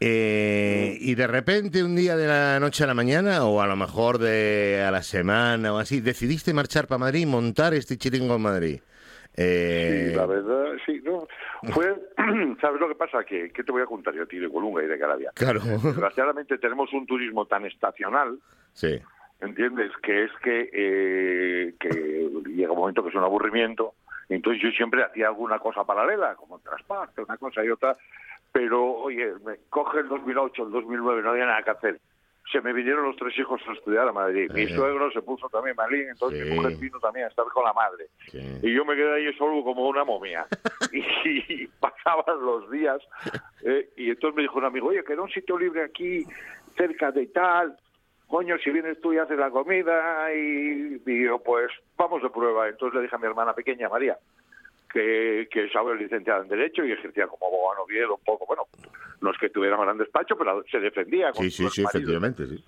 Eh, 0.00 0.96
y 1.00 1.14
de 1.16 1.26
repente, 1.26 1.82
un 1.82 1.96
día 1.96 2.16
de 2.16 2.26
la 2.28 2.60
noche 2.60 2.84
a 2.84 2.86
la 2.86 2.94
mañana, 2.94 3.44
o 3.44 3.60
a 3.60 3.66
lo 3.66 3.74
mejor 3.76 4.18
de 4.18 4.84
a 4.86 4.90
la 4.90 5.02
semana 5.02 5.72
o 5.74 5.78
así, 5.78 6.00
decidiste 6.00 6.54
marchar 6.54 6.86
para 6.86 6.98
Madrid 6.98 7.20
y 7.22 7.26
montar 7.26 7.74
este 7.74 7.96
chiringo 7.98 8.36
en 8.36 8.42
Madrid. 8.42 8.80
Eh, 9.36 10.08
Sí, 10.10 10.16
la 10.16 10.26
verdad, 10.26 10.64
sí, 10.86 11.00
no. 11.04 11.26
Fue, 11.72 11.94
¿sabes 12.60 12.80
lo 12.80 12.88
que 12.88 12.94
pasa? 12.94 13.24
Que, 13.24 13.50
¿Qué 13.50 13.64
te 13.64 13.72
voy 13.72 13.82
a 13.82 13.86
contar 13.86 14.14
yo 14.14 14.22
a 14.22 14.26
ti 14.26 14.38
de 14.38 14.48
Colunga 14.48 14.82
y 14.82 14.86
de 14.86 14.98
Caravia? 14.98 15.32
Claro, 15.34 15.60
Desgraciadamente 15.82 16.58
tenemos 16.58 16.92
un 16.92 17.04
turismo 17.06 17.46
tan 17.46 17.66
estacional, 17.66 18.38
sí. 18.72 19.00
¿Entiendes? 19.40 19.92
Que 20.02 20.24
es 20.24 20.30
que, 20.42 20.70
eh, 20.72 21.74
que 21.78 22.30
llega 22.50 22.72
un 22.72 22.78
momento 22.78 23.02
que 23.02 23.10
es 23.10 23.14
un 23.14 23.24
aburrimiento. 23.24 23.94
Entonces 24.28 24.62
yo 24.62 24.70
siempre 24.72 25.02
hacía 25.02 25.28
alguna 25.28 25.58
cosa 25.58 25.84
paralela, 25.84 26.34
como 26.34 26.58
transporte, 26.58 27.22
una 27.22 27.36
cosa 27.38 27.64
y 27.64 27.70
otra. 27.70 27.96
Pero, 28.52 28.92
oye, 28.92 29.32
me 29.44 29.56
coge 29.70 30.00
el 30.00 30.08
2008, 30.08 30.64
el 30.64 30.70
2009, 30.72 31.22
no 31.22 31.30
había 31.30 31.46
nada 31.46 31.62
que 31.62 31.70
hacer. 31.70 32.00
Se 32.50 32.62
me 32.62 32.72
vinieron 32.72 33.04
los 33.04 33.16
tres 33.16 33.38
hijos 33.38 33.60
a 33.68 33.72
estudiar 33.74 34.08
a 34.08 34.12
Madrid. 34.12 34.50
Mi 34.54 34.66
suegro 34.68 35.10
se 35.10 35.20
puso 35.20 35.50
también 35.50 35.76
malín, 35.76 36.08
entonces 36.08 36.42
Sí. 36.42 36.48
mi 36.50 36.56
mujer 36.56 36.76
vino 36.78 36.98
también 36.98 37.26
a 37.26 37.28
estar 37.28 37.44
con 37.52 37.62
la 37.64 37.74
madre. 37.74 38.06
sí. 38.26 38.38
Y 38.62 38.72
yo 38.74 38.86
me 38.86 38.96
quedé 38.96 39.16
ahí 39.16 39.32
solo 39.34 39.62
como 39.62 39.86
una 39.86 40.02
momia. 40.04 40.46
y, 40.92 41.66
pasaban 41.78 42.40
los 42.40 42.70
días. 42.70 43.00
eh, 43.62 43.90
y 43.96 44.10
entonces 44.10 44.34
me 44.34 44.42
dijo 44.42 44.58
un 44.58 44.64
amigo, 44.64 44.88
oye, 44.88 45.04
queda 45.04 45.20
un 45.22 45.30
sitio 45.30 45.58
libre 45.58 45.82
aquí, 45.84 46.24
cerca 46.76 47.10
de 47.12 47.26
tal. 47.26 47.76
Coño, 48.28 48.56
si 48.58 48.70
vienes 48.70 49.00
tú 49.00 49.12
y 49.12 49.18
haces 49.18 49.38
la 49.38 49.50
comida. 49.50 50.32
Y, 50.34 51.00
y 51.06 51.24
yo, 51.24 51.38
pues, 51.38 51.70
vamos 51.96 52.22
de 52.22 52.30
prueba. 52.30 52.68
Entonces 52.68 52.94
le 52.96 53.02
dije 53.02 53.16
a 53.16 53.18
mi 53.18 53.26
hermana 53.26 53.54
pequeña, 53.54 53.88
María, 53.88 54.18
que, 54.92 55.48
que 55.50 55.64
es 55.64 55.74
ahora 55.74 55.94
licenciada 55.96 56.42
en 56.42 56.48
Derecho 56.48 56.84
y 56.84 56.92
ejercía 56.92 57.26
como 57.26 57.46
abogado 57.46 57.84
Oviedo 57.84 58.14
un 58.16 58.24
poco. 58.24 58.46
Bueno, 58.46 58.64
no 59.20 59.30
es 59.30 59.38
que 59.38 59.48
tuviera 59.50 59.76
un 59.76 59.84
gran 59.84 59.98
despacho, 59.98 60.36
pero 60.36 60.62
se 60.70 60.78
defendía 60.78 61.32
con 61.32 61.42
Sí, 61.44 61.50
sí, 61.50 61.68
sí, 61.70 61.82
exmarido. 61.82 61.88
efectivamente, 62.18 62.46
sí. 62.46 62.64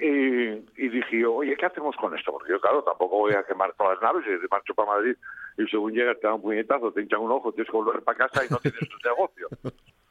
Y, 0.00 0.82
y 0.82 0.88
dije 0.88 1.20
yo, 1.20 1.34
oye, 1.34 1.56
¿qué 1.56 1.66
hacemos 1.66 1.94
con 1.96 2.16
esto? 2.16 2.32
Porque 2.32 2.50
yo, 2.50 2.60
claro, 2.60 2.82
tampoco 2.82 3.18
voy 3.18 3.34
a 3.34 3.44
quemar 3.44 3.72
todas 3.74 4.00
las 4.00 4.02
naves 4.14 4.24
y 4.26 4.46
marcho 4.50 4.74
para 4.74 4.92
Madrid 4.92 5.14
y 5.58 5.66
según 5.66 5.92
llegas 5.92 6.18
te 6.18 6.26
dan 6.26 6.36
un 6.36 6.42
puñetazo, 6.42 6.90
te 6.90 7.02
hinchan 7.02 7.20
un 7.20 7.30
ojo, 7.30 7.52
tienes 7.52 7.70
que 7.70 7.76
volver 7.76 8.02
para 8.02 8.18
casa 8.26 8.44
y 8.44 8.48
no 8.50 8.56
tienes 8.58 8.80
tu 8.88 8.96
negocio. 9.08 9.48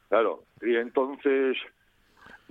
Claro. 0.09 0.43
Y 0.61 0.75
entonces 0.75 1.57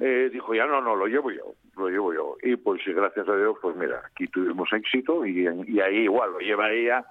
eh, 0.05 0.31
dijo, 0.33 0.53
ya 0.53 0.67
no, 0.67 0.81
no, 0.81 0.97
lo 0.97 1.07
llevo 1.07 1.31
yo, 1.31 1.55
lo 1.77 1.89
llevo 1.89 2.13
yo. 2.13 2.37
Y 2.43 2.57
pues 2.57 2.83
gracias 2.85 3.29
a 3.29 3.37
Dios, 3.37 3.57
pues 3.63 3.77
mira, 3.77 4.03
aquí 4.05 4.27
tuvimos 4.27 4.69
éxito 4.73 5.25
y, 5.25 5.47
y 5.69 5.81
ahí 5.81 5.99
igual 5.99 6.33
lo 6.33 6.39
lleva 6.41 6.73
ella, 6.73 7.07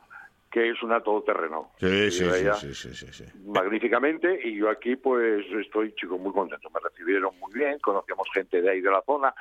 que 0.51 0.69
es 0.69 0.83
una 0.83 1.00
todoterreno. 1.00 1.71
Sí, 1.77 2.12
sí, 2.12 2.25
sí, 2.60 2.93
sí, 2.93 3.07
sí, 3.13 3.24
magníficamente 3.45 4.41
y 4.43 4.57
yo 4.57 4.69
aquí 4.69 4.98
pues 4.98 5.45
estoy 5.65 5.93
chico 5.93 6.17
muy 6.17 6.33
contento 6.33 6.69
me 6.69 6.81
recibieron 6.81 7.33
muy 7.39 7.53
bien 7.53 7.79
conocíamos 7.79 8.27
gente 8.33 8.62
de 8.62 8.69
ahí 8.69 8.81
de 8.81 8.91
la 8.91 9.01
zona 9.03 9.33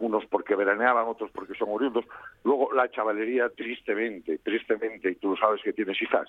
unos 0.00 0.24
porque 0.26 0.56
veraneaban 0.56 1.06
otros 1.06 1.30
porque 1.32 1.54
son 1.54 1.68
oriundos 1.70 2.04
luego 2.44 2.72
la 2.72 2.90
chavalería 2.90 3.48
tristemente 3.50 4.38
tristemente 4.38 5.10
y 5.10 5.14
tú 5.16 5.30
lo 5.30 5.36
sabes 5.36 5.62
que 5.62 5.72
tienes 5.72 6.00
hijas 6.02 6.28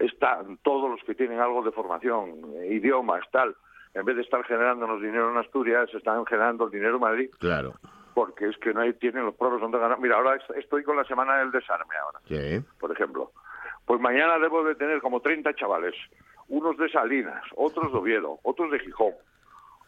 están 0.00 0.58
todos 0.62 0.90
los 0.90 1.00
que 1.04 1.14
tienen 1.14 1.40
algo 1.40 1.62
de 1.62 1.72
formación 1.72 2.40
eh, 2.56 2.74
idiomas 2.74 3.22
tal 3.30 3.54
en 3.94 4.04
vez 4.04 4.16
de 4.16 4.22
estar 4.22 4.44
generándonos 4.44 5.00
dinero 5.00 5.30
en 5.30 5.36
Asturias 5.38 5.88
están 5.94 6.24
generando 6.26 6.64
el 6.66 6.70
dinero 6.70 6.94
en 6.96 7.00
Madrid 7.00 7.30
Claro. 7.38 7.74
porque 8.14 8.48
es 8.48 8.56
que 8.58 8.72
no 8.74 8.80
hay, 8.82 8.92
tienen 8.94 9.24
los 9.26 9.34
pruebas 9.34 9.60
donde 9.60 9.78
ganar 9.78 9.98
mira 10.00 10.16
ahora 10.16 10.36
es- 10.36 10.56
estoy 10.56 10.82
con 10.84 10.96
la 10.96 11.04
semana 11.04 11.38
del 11.38 11.50
desarme 11.50 11.94
ahora 11.96 12.20
Sí. 12.28 12.64
por 12.78 12.92
ejemplo. 12.92 13.32
Pues 13.86 14.00
mañana 14.00 14.38
debo 14.38 14.62
de 14.62 14.74
tener 14.76 15.00
como 15.00 15.20
30 15.20 15.52
chavales, 15.54 15.94
unos 16.48 16.76
de 16.76 16.88
Salinas, 16.90 17.42
otros 17.56 17.90
de 17.92 17.98
Oviedo, 17.98 18.38
otros 18.44 18.70
de 18.70 18.78
Gijón, 18.80 19.14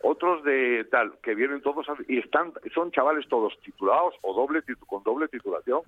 otros 0.02 0.42
de 0.42 0.84
tal, 0.90 1.12
que 1.22 1.34
vienen 1.36 1.60
todos 1.62 1.88
a- 1.88 1.94
y 2.08 2.18
están 2.18 2.52
son 2.74 2.90
chavales 2.90 3.28
todos 3.28 3.56
titulados 3.60 4.14
o 4.22 4.34
doble 4.34 4.62
con 4.88 5.02
doble 5.04 5.28
titulación, 5.28 5.82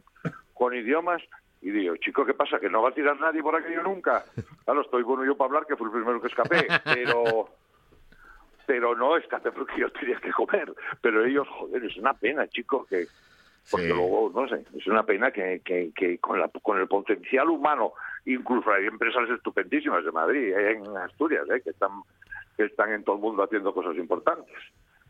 con 0.52 0.73
idiomas 0.75 1.21
y 1.62 1.71
digo, 1.71 1.97
chico, 1.97 2.25
¿qué 2.25 2.35
pasa? 2.35 2.61
¿Que 2.61 2.68
no 2.71 2.83
va 2.83 2.90
a 2.90 2.94
tirar 2.94 3.18
nadie 3.18 3.42
por 3.42 3.56
aquello 3.56 3.83
nunca? 3.83 4.23
Claro, 4.64 4.83
estoy 4.83 5.02
bueno 5.02 5.25
yo 5.25 5.37
para 5.37 5.49
hablar, 5.49 5.66
que 5.66 5.76
fue 5.76 5.88
el 5.88 5.92
primero 5.92 6.21
que 6.21 6.28
escapé, 6.28 6.68
pero 6.85 7.49
pero 8.66 8.94
no 8.94 9.16
escapé 9.16 9.52
porque 9.52 9.78
yo 9.80 9.90
tenía 9.90 10.18
que 10.21 10.33
comer. 10.33 10.73
Pero 11.00 11.25
ellos, 11.25 11.47
joder, 11.49 11.85
es 11.85 11.97
una 11.97 12.14
pena, 12.14 12.47
chicos, 12.49 12.87
que, 12.88 13.06
porque 13.71 13.87
Sí. 13.87 13.92
luego, 13.92 14.30
no 14.35 14.49
sé, 14.49 14.64
es 14.76 14.87
una 14.87 15.04
pena 15.04 15.30
que, 15.30 15.61
que, 15.64 15.90
que 15.94 16.18
con, 16.18 16.38
la, 16.38 16.49
con 16.49 16.78
el 16.78 16.87
potencial 16.87 17.49
humano, 17.49 17.92
incluso 18.26 18.71
hay 18.71 18.87
empresas 18.87 19.28
estupendísimas 19.30 20.04
de 20.04 20.12
Madrid, 20.12 20.52
en 20.54 20.97
Asturias, 20.97 21.47
eh, 21.50 21.61
que 21.62 21.71
están 21.71 21.90
que 22.56 22.64
están 22.66 22.92
en 22.92 23.02
todo 23.02 23.16
el 23.16 23.23
mundo 23.23 23.42
haciendo 23.42 23.75
cosas 23.75 23.97
importantes. 23.97 24.54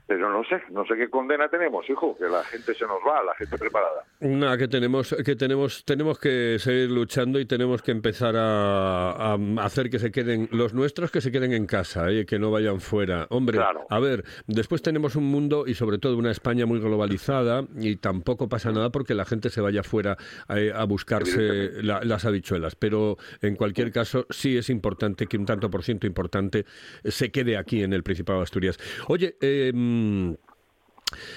Pero 0.07 0.31
no 0.31 0.45
sé, 0.45 0.63
no 0.71 0.85
sé 0.85 0.97
qué 0.97 1.09
condena 1.09 1.49
tenemos, 1.49 1.89
hijo, 1.89 2.15
que 2.19 2.25
la 2.25 2.45
gente 2.45 2.75
se 2.75 2.85
nos 2.87 2.99
va, 3.09 3.23
la 3.25 3.35
gente 3.37 3.57
preparada. 3.57 4.05
Una 4.21 4.59
que 4.59 4.69
tenemos, 4.69 5.17
que 5.25 5.35
tenemos, 5.35 5.83
tenemos 5.87 6.19
que 6.19 6.59
seguir 6.59 6.91
luchando 6.91 7.41
y 7.41 7.47
tenemos 7.47 7.81
que 7.81 7.91
empezar 7.93 8.35
a, 8.37 9.33
a 9.33 9.39
hacer 9.65 9.89
que 9.89 9.99
se 9.99 10.11
queden 10.13 10.49
los 10.53 10.75
nuestros 10.75 11.11
que 11.11 11.21
se 11.23 11.33
queden 11.33 11.53
en 11.55 11.67
casa, 11.67 12.11
¿eh? 12.11 12.27
que 12.27 12.39
no 12.39 12.51
vayan 12.51 12.81
fuera. 12.81 13.27
Hombre, 13.31 13.57
Claro. 13.57 13.87
a 13.89 13.99
ver, 13.99 14.25
después 14.47 14.83
tenemos 14.83 15.17
un 15.17 15.25
mundo 15.25 15.65
y 15.67 15.73
sobre 15.75 15.97
todo 15.99 16.17
una 16.19 16.31
España 16.31 16.67
muy 16.67 16.81
globalizada 16.81 17.65
y 17.79 17.97
tampoco 17.97 18.49
pasa 18.49 18.73
nada 18.73 18.91
porque 18.91 19.15
la 19.15 19.25
gente 19.25 19.49
se 19.49 19.61
vaya 19.63 19.83
fuera 19.83 20.17
eh, 20.51 20.71
a 20.75 20.85
buscarse 20.85 21.83
la- 21.83 22.03
las 22.05 22.25
habichuelas. 22.27 22.75
Pero 22.77 23.17
en 23.41 23.57
cualquier 23.57 23.91
caso 23.91 24.27
sí 24.29 24.57
es 24.59 24.69
importante 24.69 25.27
que 25.27 25.39
un 25.39 25.47
tanto 25.47 25.71
por 25.71 25.83
ciento 25.83 26.07
importante 26.07 26.67
se 27.05 27.31
quede 27.31 27.57
aquí 27.57 27.83
en 27.83 27.93
el 27.95 28.03
Principado 28.03 28.41
de 28.41 28.45
Asturias. 28.45 28.79
Oye, 29.09 29.37
eh, 29.41 29.73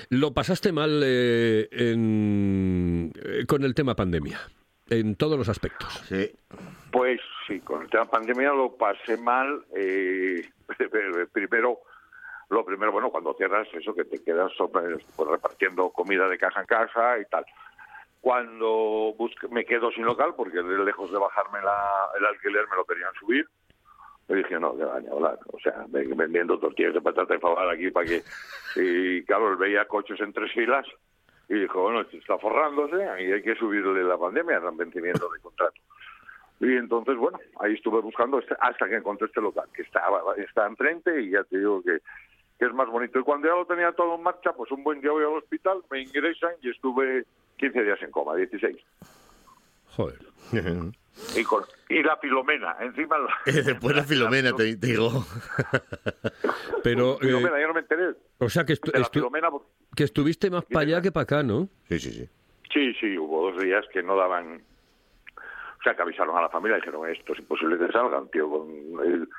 lo 0.10 0.34
pasaste 0.34 0.72
mal 0.72 1.02
eh, 1.04 1.68
en- 1.72 3.12
eh, 3.24 3.46
con 3.48 3.64
el 3.64 3.76
tema 3.76 3.96
pandemia, 3.96 4.40
en 4.90 5.16
todos 5.16 5.38
los 5.38 5.50
aspectos. 5.50 5.94
Sí. 6.08 6.32
Pues 6.92 7.20
sí, 7.48 7.60
con 7.60 7.84
el 7.84 7.90
tema 7.90 8.06
pandemia 8.06 8.54
lo 8.54 8.76
pasé 8.76 9.18
mal. 9.18 9.64
eh, 9.76 10.42
primero, 11.34 11.80
lo 12.50 12.66
primero, 12.66 12.92
bueno, 12.92 13.10
cuando 13.12 13.34
cierras 13.34 13.68
eso, 13.74 13.94
que 13.94 14.06
te 14.06 14.24
quedas 14.24 14.52
sobre- 14.54 14.98
pues, 15.16 15.30
repartiendo 15.30 15.90
comida 15.92 16.28
de 16.28 16.38
casa 16.38 16.62
en 16.62 16.66
casa 16.66 17.20
y 17.20 17.26
tal. 17.26 17.46
Cuando 18.22 19.14
busque- 19.18 19.48
me 19.50 19.64
quedo 19.66 19.92
sin 19.92 20.06
local, 20.06 20.34
porque 20.36 20.62
de 20.62 20.84
lejos 20.84 21.12
de 21.12 21.18
bajarme 21.20 21.62
la- 21.62 22.10
el 22.18 22.26
alquiler 22.26 22.66
me 22.70 22.76
lo 22.76 22.86
querían 22.86 23.14
subir, 23.20 23.48
me 24.28 24.36
dije, 24.38 24.60
no, 24.60 24.76
que 24.78 24.84
van 24.84 25.08
a 25.08 25.12
hablar. 25.12 25.40
O 25.54 25.60
sea, 25.60 25.86
ven- 25.90 26.16
vendiendo 26.18 26.60
tortillas 26.60 26.94
de 26.94 27.02
patata 27.02 27.36
y 27.36 27.40
favar 27.40 27.70
aquí 27.70 27.90
para 27.92 28.06
que... 28.06 28.24
Y 28.76 29.24
claro, 29.24 29.52
él 29.52 29.56
veía 29.58 29.86
coches 29.86 30.20
en 30.22 30.34
tres 30.34 30.52
filas 30.52 30.86
y 31.50 31.56
dijo, 31.56 31.82
bueno, 31.82 32.02
está 32.02 32.38
forrándose 32.38 32.98
y 33.24 33.32
hay 33.32 33.42
que 33.42 33.56
subirle 33.56 34.04
la 34.04 34.18
pandemia 34.18 34.58
al 34.58 34.76
vencimiento 34.76 35.28
de 35.32 35.40
contrato. 35.40 35.80
Y 36.60 36.76
entonces, 36.76 37.16
bueno, 37.18 37.40
ahí 37.60 37.74
estuve 37.74 38.02
buscando 38.02 38.42
hasta 38.60 38.88
que 38.90 38.96
encontré 38.96 39.28
este 39.28 39.42
local, 39.42 39.68
que 39.74 39.84
estaba, 39.84 40.20
está 40.38 40.68
enfrente 40.68 41.22
y 41.22 41.30
ya 41.32 41.44
te 41.46 41.58
digo 41.60 41.82
que, 41.82 42.00
que 42.60 42.66
es 42.66 42.74
más 42.74 42.88
bonito. 42.90 43.20
Y 43.20 43.24
cuando 43.24 43.48
ya 43.48 43.56
lo 43.56 43.66
tenía 43.66 43.92
todo 43.94 44.16
en 44.16 44.24
marcha, 44.24 44.52
pues 44.54 44.70
un 44.72 44.84
buen 44.84 45.00
día 45.02 45.12
voy 45.12 45.24
al 45.24 45.38
hospital, 45.38 45.82
me 45.90 46.02
ingresan 46.02 46.52
y 46.62 46.70
estuve 46.72 47.26
15 47.58 47.84
días 47.84 48.02
en 48.02 48.12
coma, 48.12 48.36
16. 48.36 48.76
Joder. 49.96 50.20
Y, 51.36 51.44
con, 51.44 51.64
y 51.90 52.02
la 52.04 52.16
filomena, 52.18 52.76
encima 52.80 53.18
la, 53.18 53.30
Después 53.52 53.96
la 53.96 54.04
Filomena, 54.04 54.54
te, 54.54 54.76
te 54.78 54.88
digo. 54.88 55.10
Pero, 56.84 57.16
eh, 57.16 57.18
filomena, 57.22 57.60
yo 57.62 57.68
no 57.68 57.74
me 57.74 57.80
enteré 57.82 58.14
o 58.40 58.50
sea, 58.50 58.66
que, 58.66 58.74
estu- 58.74 59.10
filomena. 59.12 59.50
porque- 59.52 59.68
que 59.96 60.04
estuviste 60.04 60.50
más 60.50 60.64
para 60.66 60.82
allá 60.86 61.02
que 61.02 61.12
para 61.12 61.24
acá, 61.24 61.44
¿no? 61.44 61.70
Sí, 61.90 62.00
sí, 62.00 62.12
sí. 62.12 62.30
Sí, 62.74 62.94
sí, 63.00 63.18
hubo 63.18 63.52
dos 63.52 63.62
días 63.62 63.86
que 63.92 64.04
no 64.04 64.16
daban... 64.16 64.62
O 65.80 65.84
sea, 65.84 65.96
que 65.96 66.02
avisaron 66.02 66.36
a 66.38 66.42
la 66.42 66.50
familia 66.50 66.78
y 66.78 66.82
dijeron, 66.82 67.08
esto 67.10 67.34
es 67.34 67.40
imposible 67.40 67.78
que 67.78 67.92
salgan, 67.92 68.28
tío. 68.30 68.50
Con 68.50 68.70
el- 69.06 69.30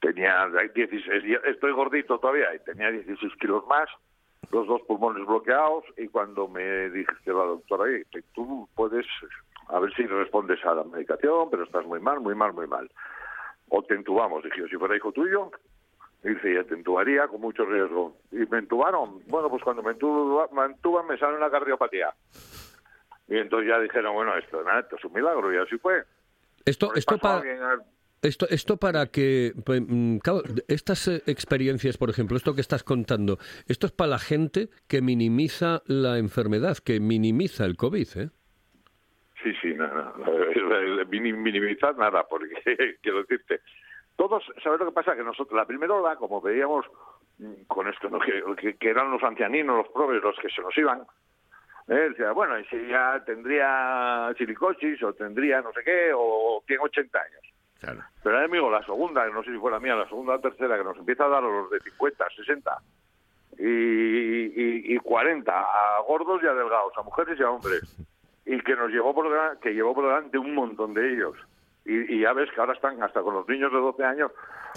tenía 0.00 0.46
16, 0.74 1.24
y 1.24 1.34
estoy 1.50 1.72
gordito 1.72 2.18
todavía 2.18 2.54
y 2.54 2.58
tenía 2.60 2.90
16 2.90 3.32
kilos 3.40 3.64
más, 3.68 3.88
los 4.52 4.66
dos 4.66 4.80
pulmones 4.82 5.26
bloqueados 5.26 5.84
y 5.96 6.06
cuando 6.08 6.48
me 6.48 6.88
dijiste 6.90 7.30
la 7.32 7.44
doctora, 7.44 7.82
"Oye, 7.84 8.04
que 8.10 8.22
tú 8.34 8.68
puedes, 8.74 9.04
a 9.68 9.78
ver 9.80 9.92
si 9.94 10.06
respondes 10.06 10.64
a 10.64 10.74
la 10.74 10.84
medicación, 10.84 11.50
pero 11.50 11.64
estás 11.64 11.84
muy 11.86 12.00
mal, 12.00 12.20
muy 12.20 12.34
mal, 12.34 12.52
muy 12.52 12.66
mal. 12.66 12.90
O 13.68 13.82
te 13.82 13.94
entubamos, 13.94 14.42
dije, 14.44 14.60
yo, 14.60 14.68
si 14.68 14.76
fuera 14.76 14.96
hijo 14.96 15.12
tuyo, 15.12 15.50
Dice, 16.22 16.52
ya 16.52 16.64
te 16.64 16.74
entubaría 16.74 17.28
con 17.28 17.40
mucho 17.40 17.64
riesgo. 17.64 18.16
Y 18.32 18.38
me 18.50 18.58
entubaron. 18.58 19.22
Bueno, 19.26 19.48
pues 19.48 19.62
cuando 19.62 19.82
me 19.82 19.92
entuban, 19.92 20.48
me, 20.52 20.64
entuban, 20.64 21.06
me 21.06 21.16
sale 21.16 21.36
una 21.36 21.50
cardiopatía. 21.50 22.12
Y 23.28 23.36
entonces 23.36 23.68
ya 23.68 23.78
dijeron, 23.78 24.14
bueno, 24.14 24.36
esto, 24.36 24.62
nada, 24.64 24.80
esto 24.80 24.96
es 24.96 25.04
un 25.04 25.12
milagro. 25.12 25.52
Y 25.52 25.58
así 25.58 25.78
fue. 25.78 26.02
Esto, 26.64 26.92
esto 26.94 27.18
para... 27.18 27.42
Esto, 28.20 28.48
esto 28.50 28.78
para 28.78 29.06
que, 29.06 29.52
pues, 29.64 29.80
mm, 29.86 30.16
claro, 30.18 30.42
estas 30.66 31.06
eh, 31.06 31.22
experiencias, 31.26 31.96
por 31.96 32.10
ejemplo, 32.10 32.36
esto 32.36 32.52
que 32.52 32.60
estás 32.60 32.82
contando, 32.82 33.38
esto 33.68 33.86
es 33.86 33.92
para 33.92 34.10
la 34.10 34.18
gente 34.18 34.70
que 34.88 35.00
minimiza 35.00 35.82
la 35.86 36.18
enfermedad, 36.18 36.78
que 36.78 36.98
minimiza 36.98 37.64
el 37.64 37.76
COVID, 37.76 38.08
¿eh? 38.16 38.30
Sí, 39.42 39.52
sí, 39.62 39.74
no, 39.74 39.86
no, 39.86 40.02
no, 40.16 40.24
minim- 41.10 41.36
minimizar 41.38 41.96
nada, 41.96 42.24
porque 42.28 42.96
quiero 43.02 43.18
decirte, 43.22 43.60
todos, 44.16 44.44
¿sabes 44.62 44.80
lo 44.80 44.86
que 44.86 44.92
pasa? 44.92 45.14
Que 45.14 45.22
nosotros, 45.22 45.56
la 45.56 45.64
primera 45.66 45.94
ola, 45.94 46.16
como 46.16 46.40
veíamos 46.40 46.86
mm, 47.38 47.62
con 47.68 47.86
esto, 47.88 48.08
¿no? 48.10 48.18
que, 48.18 48.76
que- 48.76 48.90
eran 48.90 49.10
los 49.12 49.22
ancianinos, 49.22 49.76
los 49.76 49.88
pobres, 49.88 50.22
los 50.22 50.36
que 50.38 50.48
se 50.50 50.60
nos 50.60 50.76
iban, 50.76 51.02
¿eh? 51.88 51.94
decía, 52.10 52.32
bueno, 52.32 52.58
y 52.58 52.64
si 52.66 52.86
ya 52.88 53.22
tendría 53.24 54.32
silicosis 54.36 55.00
o 55.04 55.12
tendría 55.14 55.62
no 55.62 55.72
sé 55.72 55.82
qué, 55.84 56.10
o 56.14 56.62
tiene 56.66 56.82
80 56.82 57.18
años. 57.18 57.40
Claro. 57.80 58.00
Pero 58.24 58.38
amigo, 58.38 58.68
la 58.70 58.82
segunda, 58.84 59.24
que 59.24 59.32
no 59.32 59.44
sé 59.44 59.52
si 59.52 59.58
fue 59.58 59.70
la 59.70 59.78
mía, 59.78 59.94
la 59.94 60.08
segunda 60.08 60.34
o 60.34 60.40
tercera, 60.40 60.76
que 60.76 60.82
nos 60.82 60.96
empieza 60.98 61.26
a 61.26 61.28
dar 61.28 61.44
a 61.44 61.48
los 61.48 61.70
de 61.70 61.78
50, 61.78 62.26
60 62.34 62.76
y, 63.56 63.62
y, 63.64 64.94
y 64.94 64.98
40, 64.98 65.52
a 65.52 66.00
gordos 66.00 66.42
y 66.42 66.46
a 66.46 66.54
delgados, 66.54 66.92
a 66.96 67.02
mujeres 67.02 67.38
y 67.38 67.42
a 67.44 67.50
hombres, 67.50 67.82
y 68.48 68.58
que 68.62 68.74
nos 68.74 68.90
llevó 68.90 69.14
por 69.14 69.28
delante, 69.30 69.60
que 69.60 69.74
llevó 69.74 69.94
por 69.94 70.06
delante 70.06 70.38
un 70.38 70.54
montón 70.54 70.94
de 70.94 71.12
ellos. 71.12 71.34
Y, 71.84 72.16
y 72.16 72.20
ya 72.22 72.32
ves 72.32 72.50
que 72.54 72.60
ahora 72.60 72.72
están 72.74 73.00
hasta 73.02 73.22
con 73.22 73.34
los 73.34 73.48
niños 73.48 73.70
de 73.72 73.78
12 73.78 74.02
años, 74.04 74.30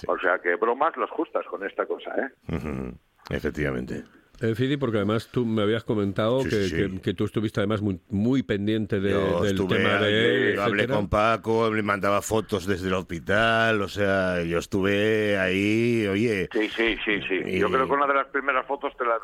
o 0.07 0.17
sea 0.19 0.39
que 0.39 0.55
bromas 0.55 0.95
las 0.97 1.09
justas 1.09 1.45
con 1.47 1.65
esta 1.65 1.85
cosa, 1.85 2.13
¿eh? 2.17 2.93
Efectivamente. 3.29 4.03
Eh, 4.41 4.55
Fidi, 4.55 4.75
porque 4.77 4.97
además 4.97 5.29
tú 5.31 5.45
me 5.45 5.61
habías 5.61 5.83
comentado 5.83 6.41
Sí, 6.41 6.49
que, 6.49 6.55
sí, 6.63 6.75
que- 6.75 7.01
que 7.01 7.13
tú 7.13 7.25
estuviste 7.25 7.59
además 7.59 7.81
muy, 7.83 7.99
muy 8.09 8.41
pendiente 8.41 8.99
de- 8.99 9.11
Yo 9.11 9.41
del 9.41 9.51
estuve 9.51 9.77
tema 9.77 9.97
de 10.01 10.53
él, 10.53 10.59
hablé 10.59 10.77
etcétera. 10.83 10.95
con 10.97 11.09
Paco, 11.09 11.71
le 11.71 11.83
mandaba 11.83 12.21
fotos 12.23 12.65
desde 12.65 12.87
el 12.87 12.95
hospital, 12.95 13.81
o 13.83 13.87
sea, 13.87 14.41
yo 14.43 14.57
estuve 14.57 15.37
ahí, 15.37 16.07
oye, 16.07 16.49
Sí, 16.51 16.67
sí, 16.69 16.97
sí, 17.05 17.21
sí. 17.27 17.35
Y- 17.45 17.59
Yo 17.59 17.69
creo 17.69 17.85
que 17.85 17.93
una 17.93 18.07
de 18.07 18.15
las 18.15 18.27
primeras 18.27 18.65
fotos 18.65 18.97
te 18.97 19.05
la, 19.05 19.19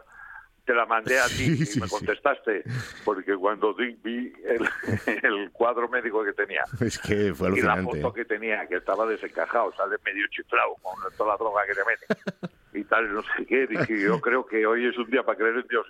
te 0.68 0.74
la 0.76 0.86
mandé 0.86 1.18
a 1.20 1.26
ti 1.28 1.34
Sí, 1.34 1.52
y 1.64 1.66
sí, 1.66 1.80
me 1.80 1.88
sí. 1.88 1.92
contestaste, 1.94 2.64
porque 3.04 3.36
cuando 3.36 3.74
vi 3.74 3.98
el, 4.46 4.70
el 5.24 5.50
cuadro 5.52 5.88
médico 5.90 6.24
que 6.24 6.34
tenía 6.34 6.62
es 6.80 7.00
que 7.00 7.34
fue 7.34 7.58
y 7.58 7.62
la 7.62 7.78
foto 7.82 8.14
que 8.14 8.26
tenía, 8.26 8.68
que 8.68 8.76
estaba 8.76 9.08
desencajado, 9.08 9.74
sale 9.76 9.96
medio 10.06 10.28
chiflado 10.30 10.76
con 10.84 10.94
toda 11.18 11.32
la 11.32 11.38
droga 11.38 11.62
que 11.66 11.74
le 11.74 11.86
meten 11.86 12.44
y 12.74 12.84
tal, 12.84 13.12
no 13.12 13.24
sé 13.24 13.46
qué, 13.48 13.66
dije, 13.66 14.00
yo 14.02 14.22
creo 14.22 14.46
que 14.46 14.64
hoy 14.68 14.86
es 14.86 14.96
un 15.00 15.10
día 15.10 15.24
para 15.24 15.38
creer 15.38 15.56
en 15.56 15.68
Dios. 15.68 15.88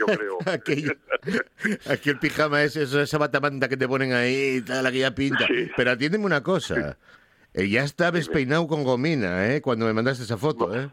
Yo 0.00 0.06
creo. 0.06 0.38
Aquello, 0.46 0.92
aquel 1.88 2.18
pijama 2.18 2.62
ese, 2.62 2.82
esa, 2.84 3.02
esa 3.02 3.18
batamanta 3.18 3.68
que 3.68 3.76
te 3.76 3.86
ponen 3.86 4.12
ahí 4.12 4.56
y 4.56 4.62
tal, 4.62 4.84
aquella 4.86 5.14
pinta. 5.14 5.46
Pero 5.76 5.90
atiéndeme 5.92 6.24
una 6.24 6.42
cosa. 6.42 6.96
eh, 7.54 7.68
ya 7.68 7.84
está 7.84 8.10
despeinado 8.10 8.66
con 8.66 8.82
gomina, 8.82 9.52
¿eh? 9.54 9.60
Cuando 9.60 9.86
me 9.86 9.92
mandaste 9.92 10.24
esa 10.24 10.36
foto, 10.38 10.74
¿eh? 10.76 10.88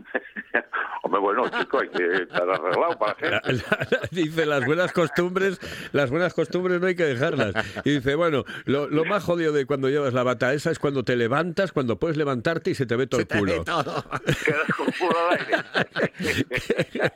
Bueno, 1.20 1.50
chico, 1.50 1.79
hay 1.79 1.89
que 1.89 2.24
estar 2.24 2.50
arreglado 2.50 2.98
para 2.98 3.29
La- 3.29 3.41
gente. 3.41 3.65
la- 3.91 4.10
dice 4.12 4.46
las 4.46 4.65
buenas 4.65 4.91
costumbres, 4.93 5.60
las 5.91 6.10
buenas 6.10 6.34
costumbres 6.34 6.79
no 6.82 6.88
hay 6.88 6.96
que 6.96 7.05
dejarlas. 7.05 7.53
Y 7.86 7.91
dice, 7.91 8.15
bueno, 8.15 8.43
lo, 8.65 8.88
lo 8.89 9.05
más 9.05 9.24
jodido 9.24 9.51
de 9.53 9.65
cuando 9.65 9.89
llevas 9.89 10.13
la 10.13 10.24
bata 10.24 10.53
esa 10.53 10.72
es 10.72 10.79
cuando 10.79 11.03
te 11.03 11.15
levantas, 11.15 11.72
cuando 11.72 11.98
puedes 12.00 12.17
levantarte 12.17 12.72
y 12.72 12.75
se 12.75 12.86
te 12.86 12.96
ve 12.96 13.08
todo 13.08 13.22
el 13.22 13.27
culo. 13.27 13.63
Todo. 13.63 14.03
Quedas 14.46 14.67
con 14.77 14.88
el 14.88 14.93
culo 14.98 15.15
al 15.29 15.39
aire. 15.39 17.12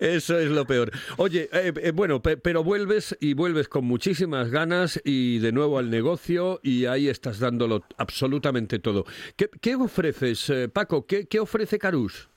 Eso 0.00 0.38
es 0.38 0.50
lo 0.50 0.66
peor. 0.66 0.90
Oye, 1.16 1.48
eh, 1.52 1.72
eh, 1.82 1.90
bueno, 1.92 2.22
pe- 2.22 2.36
pero 2.36 2.64
vuelves 2.64 3.16
y 3.20 3.34
vuelves 3.34 3.68
con 3.68 3.84
muchísimas 3.84 4.50
ganas 4.50 5.00
y 5.04 5.38
de 5.40 5.52
nuevo 5.52 5.78
al 5.78 5.90
negocio 5.90 6.60
y 6.62 6.86
ahí 6.86 7.08
estás 7.08 7.38
dándolo 7.38 7.84
absolutamente 7.98 8.78
todo. 8.78 9.04
¿Qué, 9.36 9.50
qué 9.60 9.74
ofreces, 9.74 10.48
eh, 10.50 10.68
Paco? 10.68 11.06
¿Qué, 11.06 11.26
qué 11.26 11.40
ofrece 11.40 11.78
Carús? 11.78 12.29